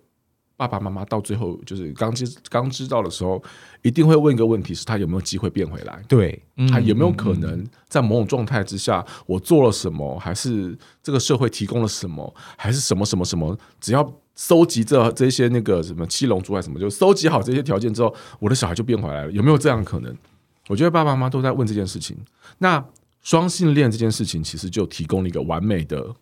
[0.57, 3.43] 爸爸妈妈到最后就是刚知刚知道的时候，
[3.83, 6.03] 一定会问一个问题：是他有没有机会变回来？
[6.09, 13.59] 对，他有没有可能在某种状态之下，我做了什么，还是这个社会提供了什么，还是什么什么什么？
[13.81, 19.33] 只要搜集这这些那个什么七龙珠还是什么，就搜集好这些条件之后，我的小孩就变回来了。
[19.33, 20.17] 有没有这样可能？
[20.69, 22.17] 我觉得爸爸妈妈都在问这件事情。
[22.59, 22.83] 那
[23.21, 26.15] 双性恋这件事情，其实就提供了一个完美的。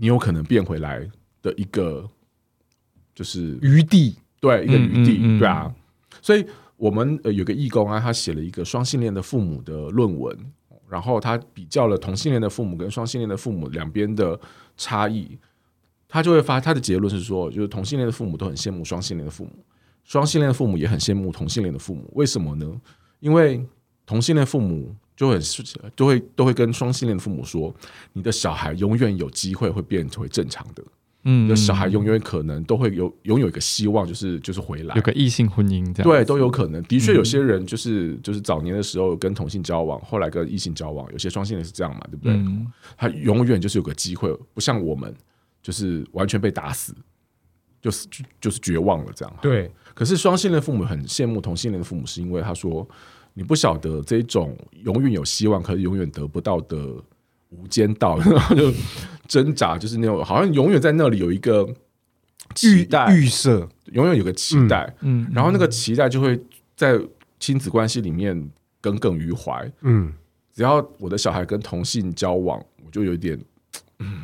[0.00, 1.04] 你有可能变回来
[1.42, 2.08] 的一个
[3.14, 5.74] 就是余地，对，一个余地，嗯嗯嗯对啊。
[6.22, 6.46] 所以
[6.76, 10.38] 我们呃有个义工啊，他写了一个双性恋的父母的论文，
[10.88, 14.38] 然后他比较了同性恋的父母跟双性恋的父母两边的
[14.76, 15.36] 差异，
[16.06, 19.50] 他就会发他的结论是说，就是同性恋的父母都很羡慕双性恋的父母，
[20.04, 22.08] 双性恋的父母也很羡慕同性恋的父母。
[22.14, 22.80] 为什么呢？
[23.18, 23.66] 因为
[24.06, 24.94] 同性恋父母。
[25.18, 25.40] 就很
[25.96, 27.74] 都会都会跟双性恋的父母说，
[28.12, 30.84] 你的小孩永远有机会会变成为正常的，
[31.24, 36.80] 嗯，你的小孩永远可能都会有拥有一个希望，就是就是回来，有个异性婚姻这样，对，都有可能。
[36.84, 42.34] 的确，有些人就是就是早年的时候跟同性交往，后来跟异性交往，有些双性恋是这样嘛，对不对？
[42.34, 42.64] 嗯，
[42.96, 45.12] 他永远就是有个机会，不像我们
[45.60, 46.94] 就是完全被打死，
[47.82, 49.36] 就是就就是绝望了这样。
[49.42, 52.88] 对，可是双性恋父母很羡慕同性恋的父母，是因为他说。
[53.34, 56.76] 你不晓得这种永远有希望，可是永远得不到的
[57.50, 58.72] 无间道， 然后就
[59.26, 61.68] 挣扎，就是那种好像永远在那里有一个
[62.54, 66.40] 期待预设，永远有个期待，嗯，然后那个期待就会
[66.76, 66.98] 在
[67.38, 68.50] 亲子关系里面
[68.80, 70.12] 耿耿于怀，嗯，
[70.52, 73.38] 只要我的小孩跟同性交往，我就有点，
[74.00, 74.22] 嗯，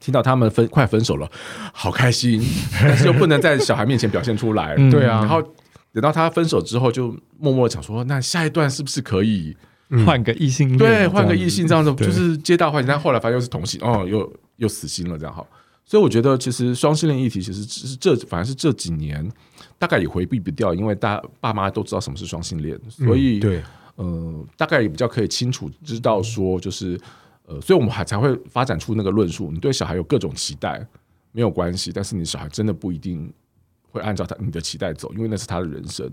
[0.00, 1.30] 听到他们分快分手了，
[1.72, 2.42] 好开心，
[2.82, 5.54] 但是又不能在小孩面前表现出来，对啊，然后。
[6.00, 9.56] 等到他分手之后，就默默的想说：“那下一段是不是可以
[10.06, 10.78] 换个异性？
[10.78, 12.86] 对，换个异性这样子，就是皆大欢喜。
[12.86, 15.44] 但后来发现又是同性，哦，又又死心了，这样好。
[15.84, 19.28] 所以我觉得，其实双性恋议题其实是这，反而是这几年
[19.76, 23.60] 大概也回避不掉，因为大爸妈都知道什么是双性恋，所以对，
[23.96, 26.96] 呃，大概也比较可以清楚知道说，就是
[27.46, 30.86] 呃，所以我们还才会发展出那个论述：你对小孩有各种期待
[31.32, 33.28] 没有关系，但是你小孩真的不一定。”
[33.98, 36.10] 会按照他你的期待走，因为那是他的人生。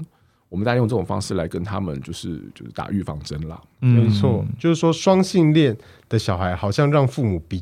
[0.48, 3.60] 我们大家用这种方式来跟他们，就是就是打预防针啦。
[3.82, 5.76] 嗯、没错，就是说双性恋
[6.08, 7.62] 的小孩好像让父母比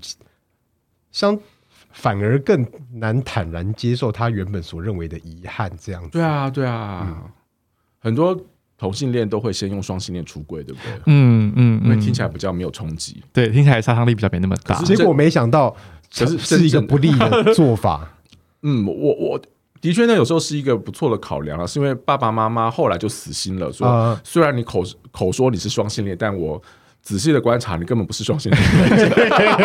[1.11, 1.39] 相
[1.91, 6.09] 反而更难坦然接受他原本所认为的遗憾，这样子。
[6.09, 7.31] 对啊，对啊，嗯、
[7.99, 8.39] 很多
[8.77, 10.91] 同性恋都会先用双性恋出柜，对不对？
[11.05, 13.23] 嗯嗯，因为听起来比较没有冲击。
[13.31, 14.81] 对，听起来杀伤力比较没那么大。
[14.83, 15.73] 结果没想到，
[16.13, 18.09] 可是是一个不利的做法。
[18.63, 19.41] 嗯，我我
[19.83, 24.81] 的确呢，有时候是一个不错的考量啊，是因为爸爸妈妈后来就死心了，说虽然你口
[25.11, 26.61] 口说你是双性恋，但我
[27.01, 28.61] 仔细的观察，你根本不是双性恋。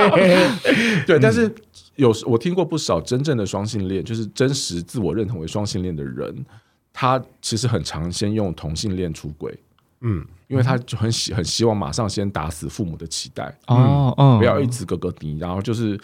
[1.06, 1.48] 对，但是
[1.94, 6.44] 有时我听过不少真正的双性恋，就是真实自我认同为双性恋的人，
[6.92, 9.56] 他其实很常先用同性恋出轨，
[10.00, 15.96] 嗯，因为他就很希很希望马上先打死父母的期待，哦，嗯，不要一直咯咯滴，然后就是。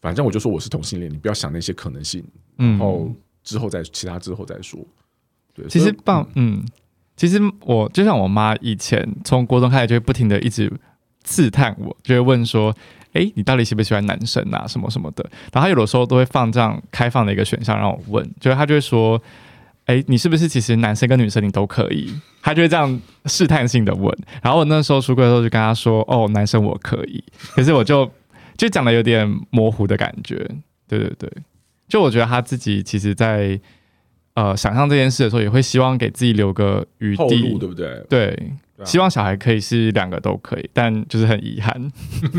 [0.00, 2.24] 反正我就说我是同性恋，你不要想那些可能性，
[2.56, 3.08] 然后
[3.42, 4.78] 之后再其他之后再说。
[5.54, 6.64] 对，其实爸，嗯，
[7.16, 10.72] 其实我就像我妈以前从国中开始就会不停的一直
[11.24, 12.74] 刺探我，就会问说，
[13.12, 15.22] 哎，你到底喜不喜欢男生啊，什么什么的。
[15.52, 19.20] 然后他有的时候都会放这样开放的一个选项让我问，就是她就会说，
[19.84, 22.12] 哎，你是不是其实男生跟女生你都可以？
[22.40, 24.16] 他就会这样试探性的问。
[24.42, 27.22] 然后我那时候出柜的时候就跟他说，哦，男生我可以，
[27.54, 28.10] 可是我就。
[28.54, 30.36] 就讲的有点模糊的感觉，
[30.86, 31.32] 对对对，
[31.92, 33.60] 就我觉得他自己其实在，
[34.32, 38.02] 呃想象这件事的时候，也会希望给自己留个余地，对不对？
[38.08, 41.92] 对，希望小孩可以是两个都可以，但就是很遗憾。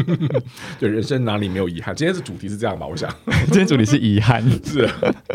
[0.82, 1.96] 对，人生哪里没有遗憾？
[1.96, 2.88] 今天的主题是这样吧？
[2.88, 3.08] 我想，
[3.46, 4.90] 今天主题是遗憾， 是。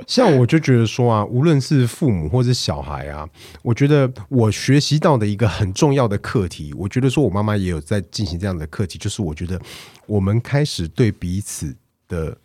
[0.09, 3.25] 像我就觉得说啊，无论是父母或是小孩啊，
[3.63, 9.61] 我觉得我学习到的一个很重要的课题，我觉得说我妈妈也有在进行这样的课题，就是我觉得
[10.07, 11.73] 我们开始对彼此
[12.09, 12.37] 的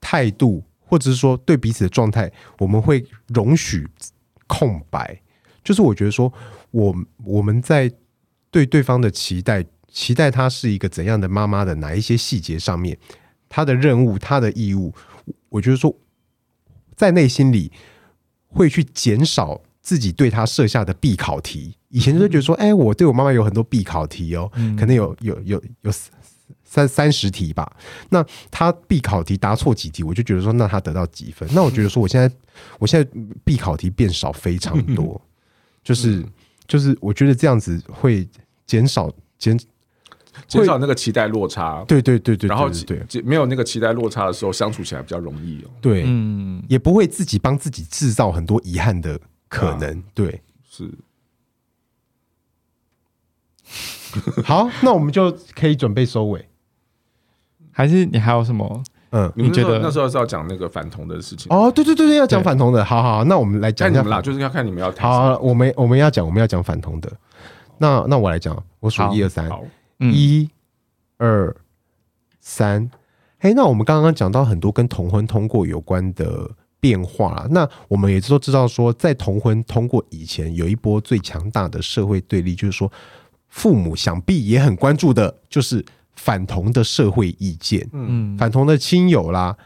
[0.00, 3.86] 态度，或者是说对彼此的状态，我们会容许
[4.46, 5.20] 空白。
[5.62, 6.32] 就是我觉得说，
[6.70, 6.94] 我
[7.24, 7.92] 我们在
[8.50, 12.96] 对对方的期待，期待他是一个怎样的妈妈的哪一些细节上面，
[13.48, 14.94] 他的任务，他的义务，
[15.50, 15.94] 我觉得说，
[16.96, 17.70] 在内心里
[18.48, 21.76] 会去减少自己对他设下的必考题。
[21.90, 25.92] 以前就觉得说，哎，我对我妈妈有很多必考题哦，可能有有有有
[26.70, 27.68] 三三十题吧。
[28.10, 31.48] 那他必考题答错几题，我就觉得说，那他得到几分？
[31.52, 32.32] 那我觉得说，我现在
[32.78, 33.10] 我现在
[33.44, 35.20] 必考题变少非常多。
[35.82, 36.32] 就是、嗯、
[36.68, 38.28] 就是，我觉得这样子会
[38.66, 39.58] 减少减
[40.46, 41.82] 减少那个期待落差。
[41.88, 45.70] 对对对对，然后对没有那个期待落差的时候，相处起来比较容易哦。
[45.80, 49.18] 对，嗯，也不会自己帮自己制造很多遗憾的
[49.48, 49.98] 可能。
[49.98, 50.88] 啊、对，是。
[54.44, 56.49] 好，那我们就可以准备收尾。
[57.80, 58.82] 还是你还有什么？
[59.12, 61.72] 嗯，你觉得那时候是要讲那个反同的事情哦？
[61.74, 62.84] 对对对对，要讲反同的。
[62.84, 65.10] 好好，那我们来讲一下啦，就是要看你们要谈。
[65.10, 67.10] 好，我们我们要讲，我们要讲反同的。
[67.78, 69.50] 那那我来讲，我数一二三，
[69.98, 70.50] 一、
[71.16, 71.56] 二、
[72.38, 72.90] 三。
[73.38, 82.92] 嘿，那我们刚刚讲到很多跟同婚通过有关的变化，那我们也都知道说，在同婚通过以前，有一波最强大的社会对立，就是说
[83.48, 85.84] 父母想必也很关注的，就是。
[86.16, 89.56] 反同的社会意见，嗯，反同的亲友啦，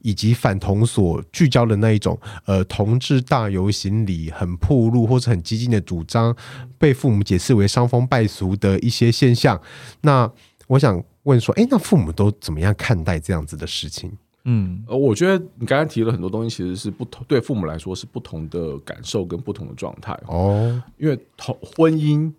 [0.00, 6.34] 以及反同所聚焦的那一种，呃，同志大游行里很暴露或者很激进的主张，
[6.78, 9.60] 被父母解释为伤风败俗的一些现象。
[10.02, 10.30] 那
[10.68, 14.12] 我想问说，哎，那父母都怎么样看待这样子的事情？
[14.44, 22.32] 嗯，呃，我觉得你刚才提了很多东西，其实是不同，对父母来说是不同的感受跟不同的状态哦，因为同婚姻。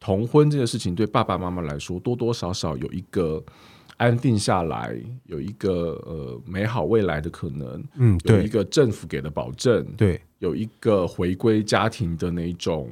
[0.00, 3.42] 同婚这个事情对爸爸妈妈来说，多多少少有一个
[3.96, 7.84] 安定下来，有一个呃美好未来的可能。
[7.96, 12.88] 嗯，有一个政府给的保证，对，有一个回归家庭的那一种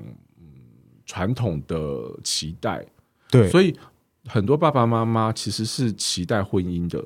[1.04, 2.84] 传统的期待。
[3.30, 3.74] 对，所以
[4.26, 7.04] 很多爸爸妈妈其实是期待婚姻的，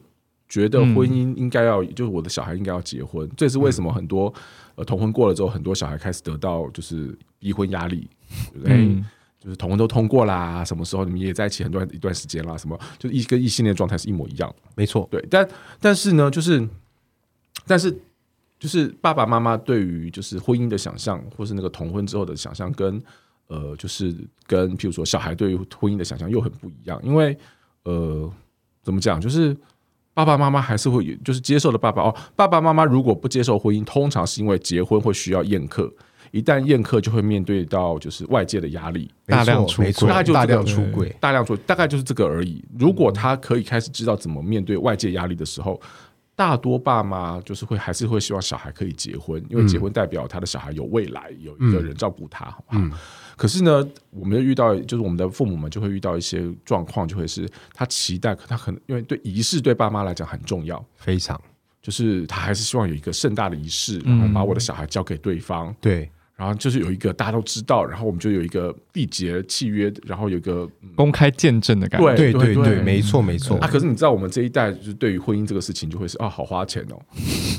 [0.49, 3.31] 觉得婚姻应该要，就是我的小孩应该要结婚。
[3.37, 3.93] 这是为什么？
[3.93, 4.33] 很多
[4.77, 8.09] 呃同婚过了之后，很多小孩开始得到就是逼婚压力，
[8.55, 8.75] 对不对？
[8.77, 9.05] 嗯
[9.41, 12.59] 就是同婚都通过啦，什么时候你们也在一起很多一段时间啦？
[12.59, 15.09] 什么就一跟异性恋状态是一模一样，没错。
[15.11, 15.49] 对，但
[15.81, 16.69] 但是呢，就是
[17.67, 17.91] 但是
[18.59, 23.03] 就是爸爸妈妈对于就是婚姻的想象，或是那个同婚之后的想象，跟
[23.47, 24.15] 呃，就是
[24.47, 27.01] 跟譬如说小孩对于婚姻的想象又很不一样。
[27.03, 27.35] 因为
[27.85, 28.31] 呃，
[28.83, 29.19] 怎么讲？
[29.19, 29.57] 就是
[30.13, 35.91] 爸爸妈妈还是会就是接受的爸爸哦，爸爸妈妈如果不接受婚姻，通常是因为结婚会需要宴客。
[36.31, 42.65] 一旦宴客，就会面对到就是外界的压力，大量出轨，大概就大量出轨，大量出，大概就是这个而已。
[42.79, 45.81] 如果他可以开始知道怎么面对外界压力的时候，
[46.37, 52.99] 大多爸妈就是会还是会希望小孩可以结婚，因为结婚代表他的小孩有未来，有一个人照顾他，好不好？
[53.37, 61.39] 可是呢，我们遇到就是我们的父母们就会遇到一些状况，就会是他期待，他可能因为对仪式对爸妈来讲很重要，非常，
[61.83, 66.11] 就是他还是希望有一个盛大的仪式，然后把我的小孩交给对方，对。
[66.41, 72.17] 然后就是有一个大家都知道，然后我们就有一个缔结契约，然后有一个、嗯、公开见证的感觉。
[72.17, 73.59] 对对对没错没错。
[73.59, 76.99] 啊，可是你知道我们这一代就是对于婚姻这个事情就会是啊，好花钱哦，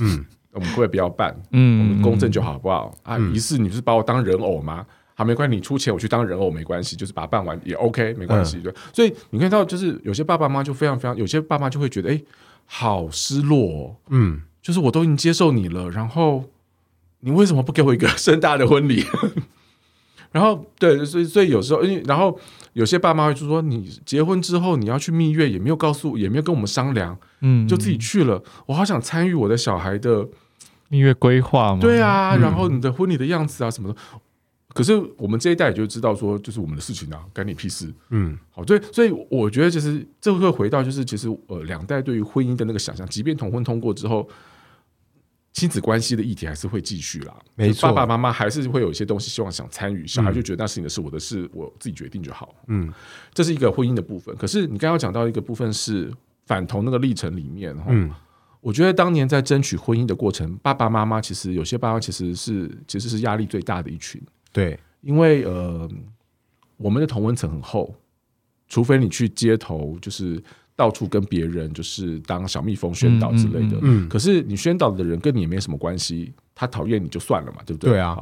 [0.02, 2.92] 嗯， 我们会不要办，嗯，我们公证就好，好不好？
[3.04, 4.84] 啊，于是你就是把我当人偶吗？
[5.14, 8.58] 好，没关系，你出钱我去当人偶没关系，就是把它办完也 OK，没关系。
[8.62, 12.20] 对，所以你看到就是有些爸爸妈妈就非常非常，有些爸妈就会觉得哎，
[12.66, 16.46] 好失落哦，嗯，就是我都已经接受你了，然后。
[17.22, 19.04] 你为什么不给我一个 盛大的婚礼？
[20.32, 22.40] 然后，对，所以，所以有时候，因为然后
[22.72, 28.42] 有些爸妈会就说，你结婚之后你要去蜜月，也没有告诉，也没有跟我们商量，嗯，就自己去了。
[28.66, 30.26] 我好想参与我的小孩的
[30.88, 31.82] 蜜月规划嘛。
[31.82, 34.00] 对啊，然后你的婚礼的样子啊什么的。
[34.74, 37.94] 可是我们这一代也就知道说，就是我们的事情啊，干你屁事。
[38.12, 44.26] 嗯，好，对，所以我觉得其实这会回到就是其实呃两代对于婚姻的那个想象，即便同婚通过之后。
[45.54, 52.56] 亲子关系的议题还是会继续啦，没错，爸爸妈妈还是会有一些东西希望想参与，小孩就觉得那是你的事，我的事我自己决定就好。
[52.68, 52.92] 嗯，
[53.34, 54.34] 这是一个婚姻的部分。
[54.38, 56.10] 可是你刚刚讲到一个部分是
[56.46, 58.10] 反同那个历程里面，嗯，
[58.62, 64.22] 我觉得当年在争取婚姻的过程，爸爸妈妈其实有些爸爸其实是其实是压力最大的一群。
[64.54, 65.90] 对，因为呃，
[66.78, 67.94] 我们的同温层很厚，
[68.70, 70.42] 除非你去街头就是。
[70.76, 77.92] 到处跟别人就是当小蜜蜂宣导之类的，嗯，可是你宣导的人跟你也没什么关系，他讨厌你就算了嘛，对不对？
[77.92, 78.18] 对啊。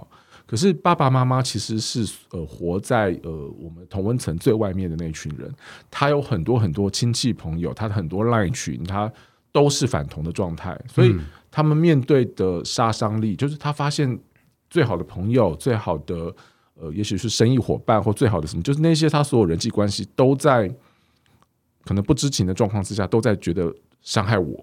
[0.45, 5.50] 可是爸爸妈妈其实是呃活在呃我们同温层最外面的那一群人，
[5.91, 9.10] 他有很多很多亲戚朋友，他的很多 line 群，他
[9.52, 11.16] 都是反同的状态，所以
[11.52, 14.20] 他们面对的杀伤力，就是他发现
[14.72, 16.36] 最好的朋友、最好的
[16.74, 20.70] 呃，也许是生意伙伴或最好的什么，就是那些他所有人际关系都在。
[21.90, 23.74] 可能不知情的状况之下，都在觉得
[24.04, 24.56] 伤害我，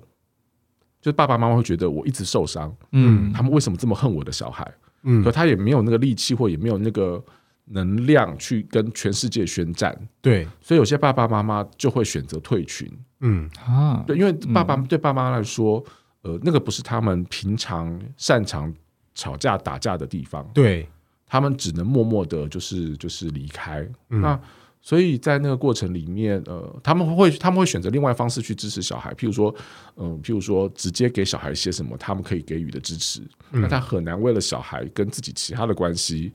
[1.01, 4.65] 就是爸爸妈妈会觉得我一直受伤，嗯，他们为什么这么恨我的小孩？
[5.03, 7.21] 嗯，可他也没有那个力气，或也没有那个
[7.65, 13.51] 能量去跟全世界宣战，对，所以有些爸爸妈妈就会选择退群，嗯。
[13.67, 15.85] 啊，对，因为爸爸对爸妈来说，
[16.23, 18.73] 呃，那个不是他们平常擅长
[19.17, 20.89] 吵架打架的地方，对，
[21.27, 24.41] 他们只能默默的，就是就是离开，那。
[24.87, 29.53] 所以在那个过程里面，呃，他们会他们会选择另外方式去支持小孩，譬如说，
[29.97, 33.21] 嗯、呃，譬如说直接给小孩一些什么他们可以给予的支持，
[33.51, 36.33] 嗯、那他很难为了小孩跟自己其他的关系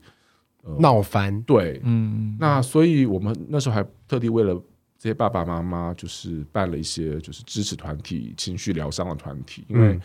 [0.78, 1.40] 闹、呃、翻。
[1.44, 4.52] 对，嗯，那所以我们那时候还特地为了
[4.98, 9.98] 这些爸爸妈妈，就是办了一些就是支持团体、情绪疗伤的团体，因为、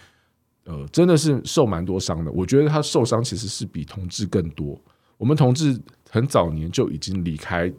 [0.68, 2.32] 嗯、呃真的是受蛮多伤的。
[2.32, 4.82] 我觉得他受伤其实是比同志更多。
[5.18, 5.78] 我们同志
[6.10, 7.70] 很早年就已经离开。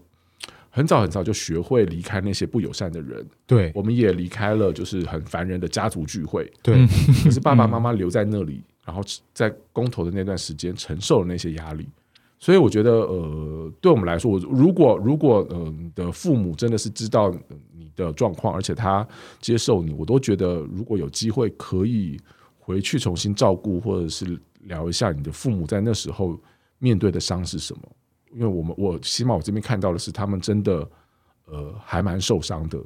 [0.79, 6.87] 很早很早就学会离开那些不友善的人，对，我们也离开了就是很烦人的家族聚会，对。
[7.25, 9.03] 可是爸爸妈妈留在那里，然后
[9.35, 11.85] 在公投的那段时间承受了那些压力，
[12.39, 17.35] 所以我觉得，呃，对我们来说，我如果如果呃你的父母真的是知道
[17.77, 19.05] 你的状况，而且他
[19.41, 22.17] 接受你，我都觉得如果有机会可以
[22.57, 26.39] 回去重新照顾，或者是聊一下你的父母在那时候
[26.79, 27.83] 面对的伤是什么。
[28.35, 30.87] 因为我们我起码我这边看到的是，他们真的
[31.47, 32.79] 呃还蛮受伤的，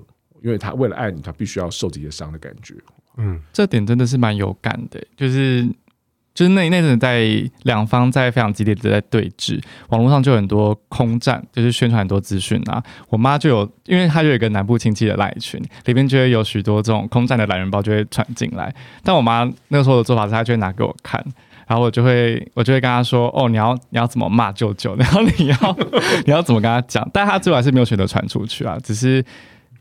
[0.43, 2.74] 因为他为了爱你，他必须要受这些伤的感觉。
[3.16, 5.68] 嗯，这点真的是蛮有感的，就是
[6.32, 7.26] 就是那那阵在
[7.64, 12.82] 两方在非常激烈的在对峙，网络上就有很多空战，就是宣传很多资讯啊。
[13.11, 21.22] 我妈就有，因为她就有一个南部亲戚的赖群，里面就会有许多这种空战的懒人包就会传进来，但我妈那个时候的做法是，她就会拿给我看。
[21.67, 24.95] 然后我就会，我就会跟他说：“哦，你要你要怎么骂舅舅？
[25.01, 25.77] 然后你要
[26.27, 29.25] 你要怎么跟他讲？”但他最后还是没有选择传出去啊，只是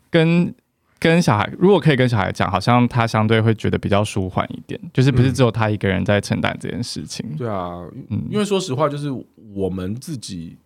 [0.10, 0.54] 跟
[1.00, 7.26] 跟小孩，如果可以跟小孩讲，好像他相对会觉得比较舒缓一点，就是不是只有他一个人在承担这件事情。
[7.32, 9.08] 嗯、对啊，嗯，因为说实话，就是
[9.54, 10.58] 我们自己。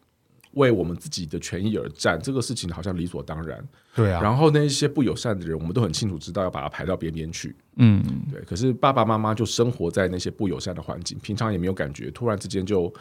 [0.56, 3.64] 为我们自己的权益而战，这个事情好像理所当然。
[3.96, 7.56] 对啊，然后那些不友善的人，我们都很清楚知道要把他排到边边去。
[7.78, 8.42] 嗯，对。
[8.42, 12.94] 可是爸爸妈妈就生活在那些不友善的环境，平常也没有感觉，突然之间就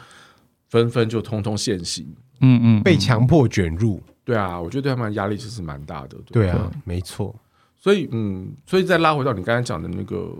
[0.69, 2.05] 纷纷就通通现形。
[2.41, 4.01] 嗯嗯，被强迫卷入。
[4.23, 6.17] 对啊，我觉得对他们压力其实蛮大的。
[6.25, 7.35] 对，对啊，没错。
[7.77, 10.33] 所以，嗯，所以再拉回到你刚才讲的那个。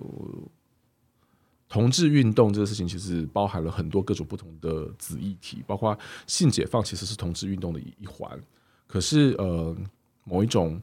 [1.68, 5.98] 同志运动这个事情其实包含了很多各种不同的子议题，包括
[6.28, 8.40] 性解放其实是同志运动的一一环。
[8.88, 9.76] 可是呃，
[10.24, 10.80] 某一种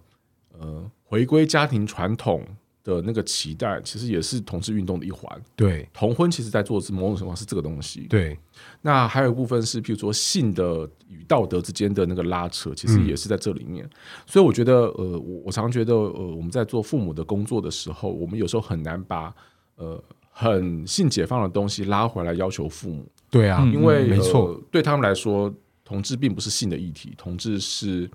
[0.59, 2.45] 呃回归家庭传统
[2.83, 5.41] 的那个期待，其实也是同志运动的一环。
[5.55, 8.01] 对，同婚其实在做的是某种情况是这个东西。
[8.09, 8.37] 对，
[8.80, 13.87] 那还有一部分是，譬如说性的与道德之间的那个拉扯，其实也是在这里面。
[13.87, 13.91] 嗯、
[14.26, 19.33] 所以我觉得，呃，我我常觉得，呃，我们在做父母的工作的时候，我们有时候很难把
[19.76, 20.03] 呃。
[20.43, 25.53] 很性解放的东西拉回来要求父母，对啊，嗯因为没错呃，对他们来说，
[25.84, 28.11] 同志并不是性的议题，同志是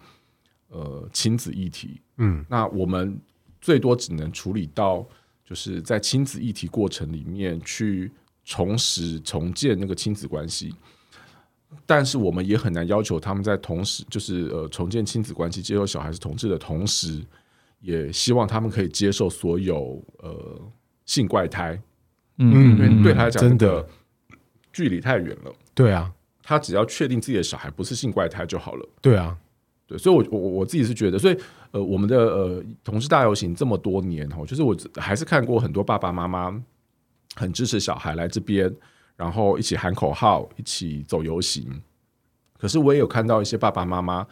[0.69, 2.01] 呃亲子议题。
[2.17, 3.17] 嗯那我们
[3.61, 5.05] 最多只能处理到，
[5.45, 8.11] 就是在亲子议题过程里面去
[8.43, 10.73] 重拾、重建那个亲子关系。
[11.85, 17.21] 但是我们也很难要求他们在同时，就是呃重建亲子关系、接受小孩是同志的同时，
[17.81, 20.61] 也希望他们可以接受所有呃
[21.05, 21.79] 性怪胎，
[22.37, 23.85] 嗯因为对他来讲，真的
[24.71, 25.51] 距离太远了。
[25.73, 26.11] 对啊，
[26.43, 28.89] 他只要确定自己的小孩不是性怪胎就好了。
[29.01, 29.37] 对啊，
[29.85, 31.37] 对，所以我，我我我自己是觉得，所以
[31.71, 36.63] 呃，我们的呃同事大游行这么多年哦，就是我还是看过很多爸爸妈妈
[37.35, 38.73] 很支持小孩来这边，
[39.15, 41.81] 然后一起喊口号，一起走游行。
[42.57, 44.25] 可是我也有看到一些爸爸妈妈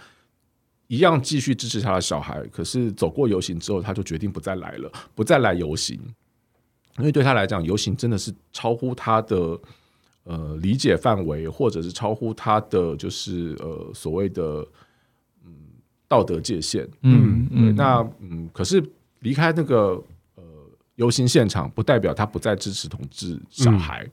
[0.88, 6.00] 一样继续支持他的小孩，可是走过游行之后，他就决定不再来了，不再来游行，
[6.98, 9.60] 因为对他来讲，游行真的是超乎他的
[10.24, 14.66] 呃理解范围，或者是超乎他的就是呃所谓的
[15.46, 15.52] 嗯
[16.08, 16.88] 道德界限。
[17.02, 18.84] 嗯嗯，那嗯，可是
[19.20, 20.02] 离开那个
[20.36, 20.44] 呃
[20.96, 24.08] 游行现场，不代表他不再支持同志小孩。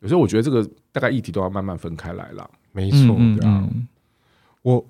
[0.00, 2.50] 有时候我觉得这个大概议题都要慢慢分开来了。
[2.72, 3.68] 没错，嗯对啊。
[3.72, 3.88] 嗯
[4.62, 4.84] 我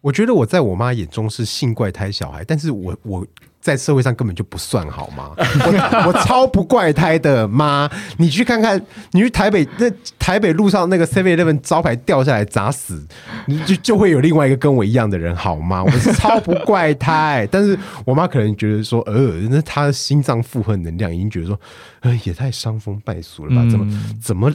[0.00, 3.26] 我觉得我在我妈眼中是性怪胎小孩，但是我我
[3.66, 5.32] 在社会上根本就不算好吗？
[5.36, 9.90] 我 我超不怪胎的妈，你去看看，你去台北那
[10.20, 13.04] 台北路上那个 Seven Eleven 招牌掉下来砸死，
[13.46, 15.82] 你就就会有另外一个跟我一样的人好吗？
[15.82, 19.14] 我是超不怪胎，但是我妈可能觉得说，呃，
[19.50, 21.60] 那她的心脏负荷能量已经觉得说，
[22.02, 23.68] 呃，也太伤风败俗了吧？
[23.68, 24.52] 怎么嗯怎么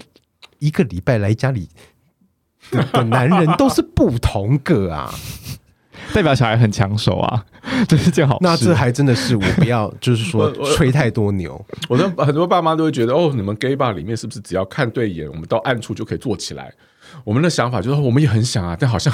[0.59, 1.67] 一个礼拜来家里？
[2.69, 5.11] 的的男人都是不同个啊，
[6.15, 7.45] 代表小孩很抢手啊，
[7.87, 8.39] 这是件好事。
[8.41, 16.73] 那这还真的是我不要，就是说 吹太多牛，我的很多爸妈都会觉得，哦，你们 gay bar 里面是不是只要看对眼，我们到暗处就可以坐起来？
[17.25, 19.13] 我们的想法就是，我们也很想啊，但好像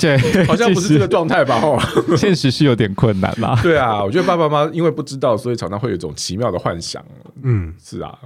[0.00, 0.16] 对，
[0.46, 1.60] 好像不是这个状态吧？
[1.60, 1.78] 哦，
[2.16, 3.58] 现实是有点困难啦。
[3.62, 7.04] 对啊，我觉得爸爸妈妈因为不知道，所以常常会有一种奇妙的幻想。
[7.42, 8.18] 嗯，是啊，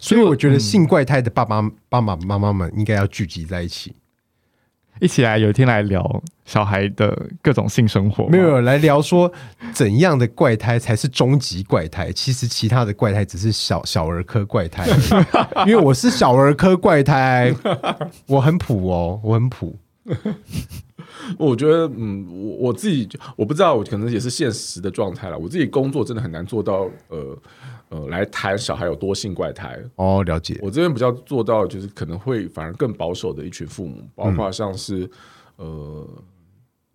[0.00, 3.94] 所以我觉得性怪胎的爸爸、爸爸妈妈们应该要聚集在一起，
[5.00, 9.30] 一起来有一天来聊小孩的各种性生活吗，没有来聊说
[9.72, 14.86] 怎样的怪胎才是终极怪胎，其实其他的怪胎只是小小儿科怪胎，
[15.66, 17.54] 因为我是小儿科怪胎，
[18.26, 19.78] 我很普哦，我很普，
[21.38, 25.38] 我觉得，嗯，我我自己我不知道，我可能也是现实的状态了。
[25.38, 27.38] 我自己工作真的很难做到，呃
[27.88, 29.78] 呃，来谈小孩有多性怪胎。
[29.96, 35.08] 哦，了解，我这边比较做到，就是可能会反而更保守的一群父母，包括像是、
[35.56, 36.08] 呃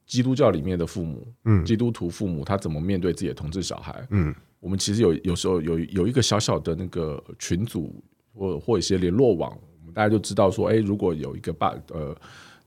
[0.05, 4.05] 基督教里面的父母，嗯基督徒父母，他怎么面对自己的同志小孩？
[4.09, 8.03] 嗯我们其实有有时候有有一个小小的那个群组
[8.33, 12.13] 或或一些联络网，我们大家就知道说，哎，如果有一个爸呃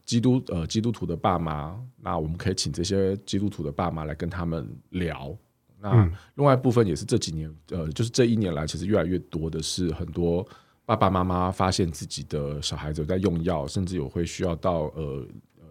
[0.05, 5.36] 基督呃基督徒的爸妈，那我们可以请这些基督徒的爸妈来跟他们聊。
[5.80, 10.46] 那另外一部分也是这几年呃，就是这一年来，其实越来越多的是很多
[10.86, 15.26] 爸爸妈妈发现自己的小孩子有在用药，甚至有会需要到呃。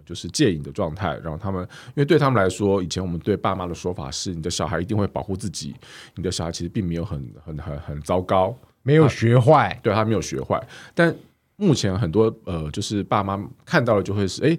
[0.06, 5.74] 就是戒瘾的状态，然后他们，因为对他们来说，以前我们对爸妈的说法是，你的小孩一定会保护自己，
[6.16, 10.62] 你的小孩其实并没有很很很很糟糕，没有学坏，对他没有学坏。
[10.94, 11.16] 但
[11.56, 14.58] 目前很多呃，就是爸妈看到了就会是，哎，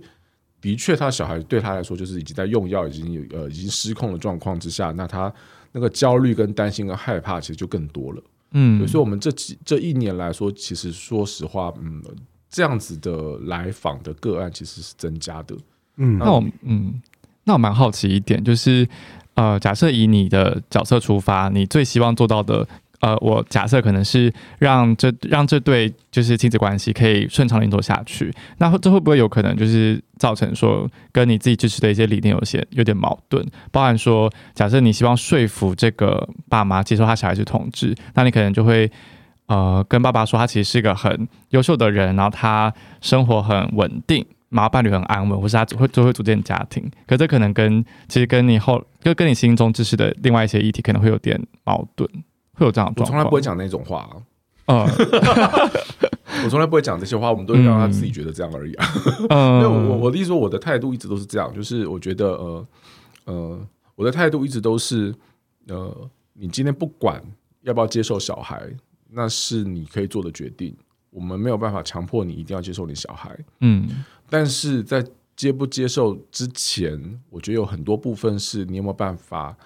[0.61, 5.33] 的确，他小孩对他来说就是已经在用药，已经有呃已经失控的状况之下，那他
[5.73, 8.23] 那个焦虑跟担心跟害怕其实就更多了。
[8.53, 12.03] 嗯，所以我们这几这一年来说，其实说实话，嗯。
[12.57, 15.57] 这样子的来访的个案其实是增加的。
[15.97, 17.03] 嗯，那我嗯，
[17.43, 18.89] 那我蛮好奇一点，就是
[19.35, 22.65] 呃，假设以你的角色出发，你最希望做到的，
[23.05, 28.33] 呃，我假设可能是让这让这对就是亲子关系可以顺畅运作下去。
[28.57, 33.47] 那这会不会有可能就是造成说跟你自己支持的一些理念有些有点矛盾？
[33.71, 38.91] 包含说，假设你希望说服这个爸妈接受他小孩是同志，那你可能就会。
[39.47, 46.91] 呃，跟爸爸说他其实是一个很优秀的人，然后他生活很稳定，然后伴侣很安稳，或是他会就会组建家庭。
[47.07, 52.09] 可这可能跟其实跟你后就跟你心中支持的另外一些议题可能会有点矛盾，
[52.55, 53.07] 会有这样的状况。
[53.07, 54.17] 我从来不会讲那种话、啊，
[54.67, 54.87] 嗯，
[56.45, 58.87] 我从来不会讲这些话，我们都会让他自己觉得这样而已啊。
[59.31, 62.67] 嗯 那我我的意思说，我的态度一直都是这样，就是我觉得呃
[63.25, 65.15] 呃，我的态度一直都是
[65.69, 67.23] 呃，你今天不管
[67.63, 68.71] 要不要接受小孩。
[69.17, 70.77] 那是你可以做的决定，
[71.11, 73.39] 我们没有办法强迫你一定要接受你小孩。
[73.61, 73.89] 嗯，
[74.29, 79.57] 但是在接不接受之前，我觉得有很多部分是你有没有办法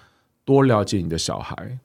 [0.44, 1.78] 多了解你的小孩，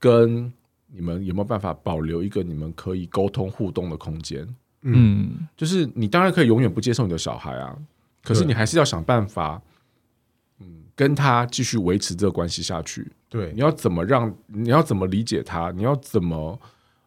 [0.00, 0.52] 跟
[0.88, 4.44] 你们有没有办法保留一个你们可以沟通互动的空间？
[4.82, 7.76] 嗯，就是你当然可以永远不接受你的小孩啊，
[8.24, 9.60] 可是你还是要想办法，
[10.58, 13.12] 嗯，跟他继续维持这个关系下去。
[13.28, 14.34] 对，你要怎么让？
[14.46, 15.70] 你要怎么理解他？
[15.70, 16.58] 你要怎么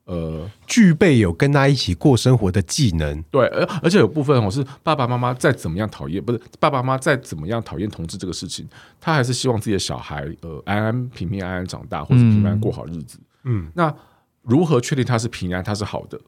[0.05, 3.21] 呃，具备有跟他一起过生活的技能？
[3.31, 8.67] 对，而而且有部分我，是爸爸妈妈再怎么样讨厌，不是爸爸妈妈再怎么样讨厌同志这个事情，
[8.99, 13.17] 他还是希望自己的小孩呃安安平平安安长大，或者平安过好日子。
[13.45, 13.93] 嗯，那
[14.41, 16.19] 如何确定他是平安，他是好的？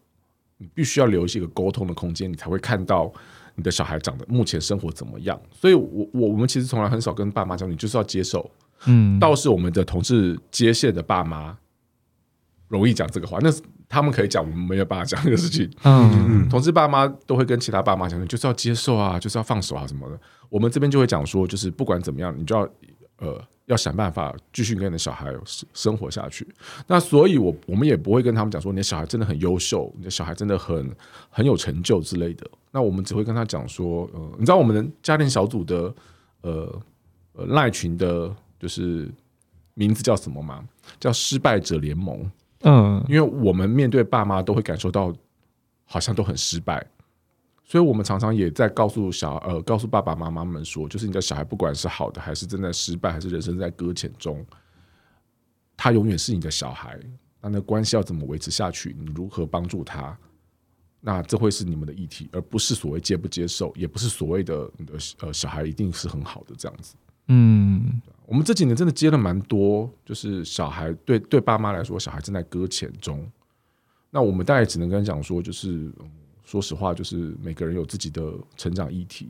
[0.57, 3.11] 你必须要留一些个沟通的空间，你才会看到
[3.55, 5.37] 你的小孩长得目前生活怎么样。
[5.51, 8.49] 所以我，我我我们其实从来很少跟爸妈讲，你就是要接受。
[8.85, 11.57] 嗯，倒是我们的同志接线的爸妈
[12.75, 13.49] 容易讲这个话，那
[13.87, 15.69] 他们可以讲，我们没有办法讲这个事情。
[15.83, 20.19] 嗯，同志爸妈都会跟其他爸妈讲，就是要接受啊，就是要放手啊什么的。
[20.49, 22.69] 我们这边就会讲说，就是不管怎么样，你就要
[23.19, 25.33] 呃要想办法继续跟你的小孩
[25.73, 26.47] 生活下去。
[26.87, 30.95] 那所以我，我我们也不会跟他们讲说，你的小孩真的很优秀，你的小孩真的很
[31.29, 32.45] 很有成就之类的。
[32.71, 35.93] 那我们只会跟他讲说，呃，你知道我们的家庭小组的
[36.41, 36.81] 呃
[37.33, 38.35] 呃赖群的。
[38.57, 39.11] 就是
[39.75, 40.63] 名字叫什么吗？
[40.99, 42.25] 叫失败者联盟。
[42.67, 45.13] 嗯，因为我们面对爸妈都会感受到
[45.85, 46.83] 好像都很失败，
[47.63, 54.43] 所以我们常常也在告诉小呃告诉爸爸妈妈们说，就是你的小孩不管是好的还是正在失败，还是人生在搁浅中，
[55.77, 56.99] 他永远是你的小孩。
[57.39, 58.95] 那那关系要怎么维持下去？
[58.99, 60.17] 你如何帮助他？
[60.99, 66.95] 那这会是你们的议题，而不是所谓接不接受，也不是所谓的你的呃小孩一定是很好的这样子。
[67.27, 68.01] 嗯。
[68.27, 73.25] 我们这几年真的接了蛮多，就是小孩对对爸妈来说，小孩正在搁浅中。
[74.09, 76.09] 那我们大概只能跟讲说，就是、嗯、
[76.43, 79.29] 说实话，就是每个人有自己的成长议题，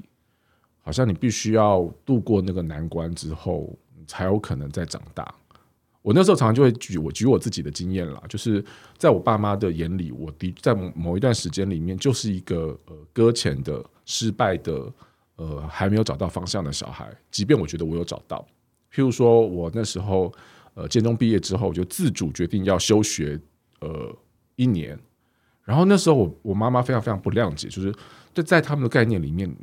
[0.81, 3.77] 好像你必须要度过那个难关之后，
[4.07, 5.33] 才有可能再长大。
[6.01, 8.63] 我那时候常常就会举我举我自己的经验啦，就是
[8.95, 14.93] 在我爸妈的眼里，我的在某一段时间里面，就是一个呃搁浅的、失败的、
[15.37, 18.47] 呃还没有找到方向的小孩，即便我觉得我有找到。
[18.95, 20.31] 譬如说，我那时候
[20.73, 23.37] 呃，建中毕业之后，我就自主决定要休学
[23.81, 24.15] 呃
[24.55, 24.97] 一年。
[25.65, 27.93] 然后那时候我我妈妈非常非常不谅解，就是
[28.33, 29.53] 就在他们的概念里面，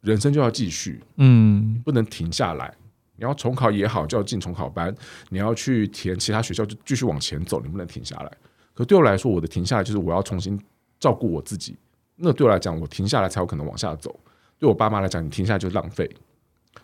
[0.00, 2.72] 人生就要继续，嗯，不能停下来。
[3.16, 4.90] 你要重考也好，就要进重考班；
[5.28, 8.32] 你要去填其他学校，就继续往前走，你不能停下来。
[8.72, 10.58] 可对我来说，我的停下来就是我要重新
[10.98, 11.76] 照顾我自己。
[12.14, 14.18] 那对我来讲，我停下来才有可能往下走。
[14.58, 16.08] 对我爸妈来讲，你停下来就浪费。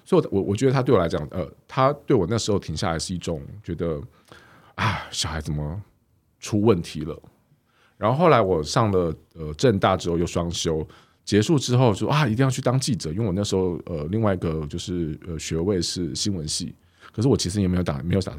[0.05, 4.01] 所以我，我我觉得他对我来讲，呃，他对我那时候停下来是一种觉得
[4.75, 5.83] 啊，小孩怎么
[6.41, 7.21] 出问题了？
[7.97, 10.87] 然后后来我上了呃正大之后又双修，
[11.25, 16.75] 结束之后说啊，一定要去当记者，因为我那时候呃另外一个就是呃学位是新闻系，
[17.13, 18.33] 可是我其实也没有打没有打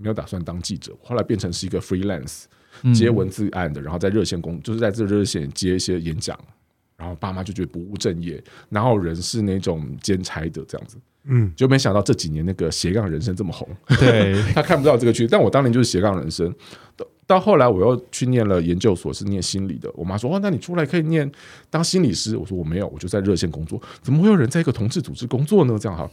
[0.00, 2.44] 没有打算当记者，后来变成是一个 freelance
[2.94, 6.38] 接文字案的，然后在热线工就是在这热线接一些演讲，
[7.00, 10.98] 然后爸妈就觉得不务正业，然后人是那种兼差的这样子。
[11.24, 16.54] 嗯，就没想到这几年那个斜杠人生这么红， 对他看不到这个区，但我当年就是斜杠人生。
[16.96, 19.90] 到到后来我又去念了研究所，是念心理的。
[19.94, 21.30] 我妈说：“哦，那你出来可以念
[21.68, 23.80] 当心理师。”我说：“我没有，我就在热线工作。
[24.02, 25.78] 怎么会有人在一个同志组织工作呢？
[25.78, 26.10] 这样哈，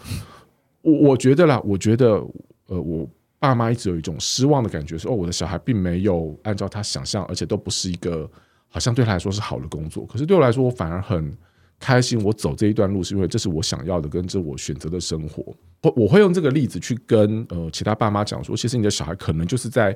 [0.81, 2.21] 我我觉得啦，我觉得
[2.67, 3.09] 呃，我
[3.39, 8.29] 爸妈一直有一种失望的感觉，说哦，我的小孩并没有按照他想象，而且都不是一个
[8.69, 10.05] 好像对他来说是好的工作。
[10.05, 11.31] 可是对我来说，我反而很。”
[11.79, 15.55] 开心，我走这一段路是因为这是我想要的，跟这我选择的生活。
[15.83, 19.95] 我我会用这个例子去跟呃其他爸妈讲说，其实你的小孩可能就是在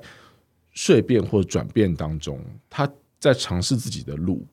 [0.75, 2.87] 蜕变或者转变当中，他
[3.19, 4.45] 在尝试自己的路。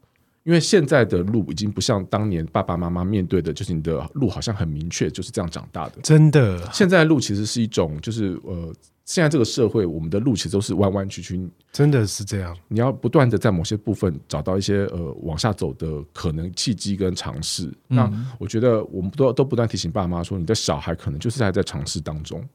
[0.44, 6.00] 因为现在的路已经不像当年爸爸妈妈面对的，就是你的路好像很明确，就是这样长大的。
[6.02, 8.72] 真的，现在的路其实是一种，就是呃。
[9.08, 12.54] 现在这个社会，我们的路其实都是弯弯曲曲，真的是这样。
[12.68, 17.68] 你要不断的在某些部分找到一些呃往下走的可能契机跟尝试。
[17.88, 22.46] 嗯、那我觉得我们都都不断提醒爸妈说，你的小孩可能就是还在尝试当中。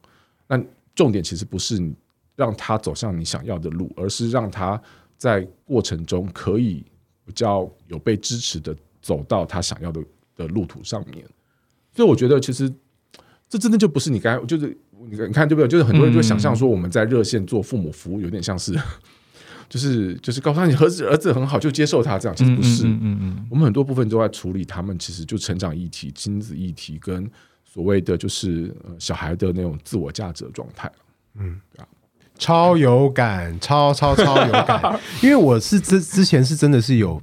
[0.46, 0.56] 那
[0.94, 1.92] 重点其实不是
[2.36, 4.80] 让他走向你想要的路，而是让他
[5.18, 6.84] 在过程中可以
[7.26, 8.72] 比较有被支持的
[9.02, 10.00] 走到他想要的
[10.36, 11.26] 的路途上面。
[11.96, 12.72] 所以我觉得，其实
[13.48, 14.78] 这真的就不是你该就是。
[15.10, 15.68] 你看对不对？
[15.68, 18.72] 就是很多人就想象说，我们在热线做父母服务，有点像是，
[19.68, 22.36] 就是就是告诉他你儿子儿子很好，就接受他这样。
[22.36, 27.28] 其实不是，嗯嗯，我们很多部分都在处理他们，其实就成长议题、亲子议题跟
[27.64, 30.90] 所谓的就是小孩的那种自我价值的状态。
[31.36, 31.88] 嗯，对啊，
[32.38, 37.20] 超有感，超超超有感，因为我是之 之前是真的是有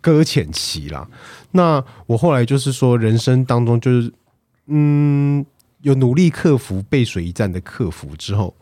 [0.00, 1.08] 搁浅期啦。
[1.50, 4.12] 那我后来就是说，人生当中就是
[4.66, 5.44] 嗯。
[5.82, 8.54] 有努力克服背水一战的克服之后，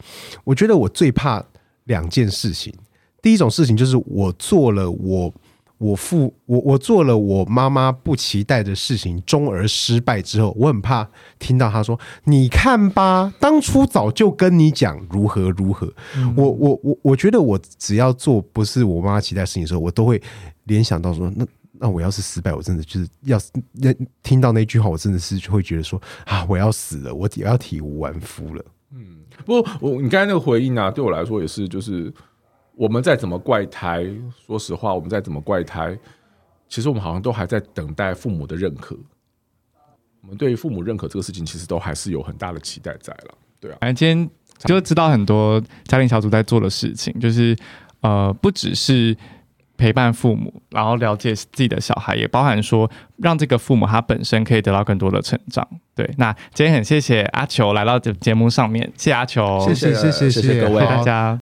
[0.45, 1.43] 我觉得我最怕
[1.85, 2.75] 两件事情。
[3.23, 5.33] 第一种事情就是我做了我
[5.77, 15.93] 我父我我做了我妈妈不期待的事情，终而失败之后，我很怕听到她说：“你看吧，当初早就跟你讲如何如何。
[16.17, 20.21] 嗯”我我我我觉得我只要做不是我妈妈期待的事情的时候，我都会
[20.65, 21.47] 联想到说：“那
[21.81, 23.39] 那我要是失败，我真的就是要
[23.73, 23.93] 那
[24.23, 32.13] 听到那句话，我真的是会觉得说啊，我要死了，我要体无完肤了。”嗯，不过我你刚才那个回应啊，对我来说也是就是。
[32.77, 34.07] 我们再怎么怪胎，
[34.47, 35.99] 说实话，我们再怎么怪胎，
[36.67, 38.97] 其实我们好像都还在等待父母的认可。
[40.23, 43.35] 我们对于父母认可这个事情，其实都还是有很大的期待在了。
[43.61, 44.31] 对啊，反正今天
[44.65, 47.55] 就知道很多家庭小组在做的事情，就是
[48.01, 49.15] 呃，不只是
[49.81, 55.67] 陪伴父母，然后了解自己的小孩，也包含说让这个父母他本身可以得到更多的成长。
[55.95, 61.39] 对，那今天很谢谢阿球来到这节目上面，谢谢阿球，谢谢谢谢谢谢各位大家。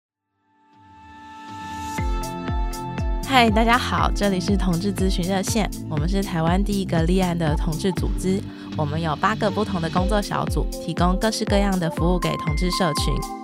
[3.26, 8.42] 嗨，大家好，这里是同志咨询热线，我们是台湾第一个立案的同志组织，
[8.76, 13.43] 我们有八个不同的工作小组，提供各式各样的服务给同志社群。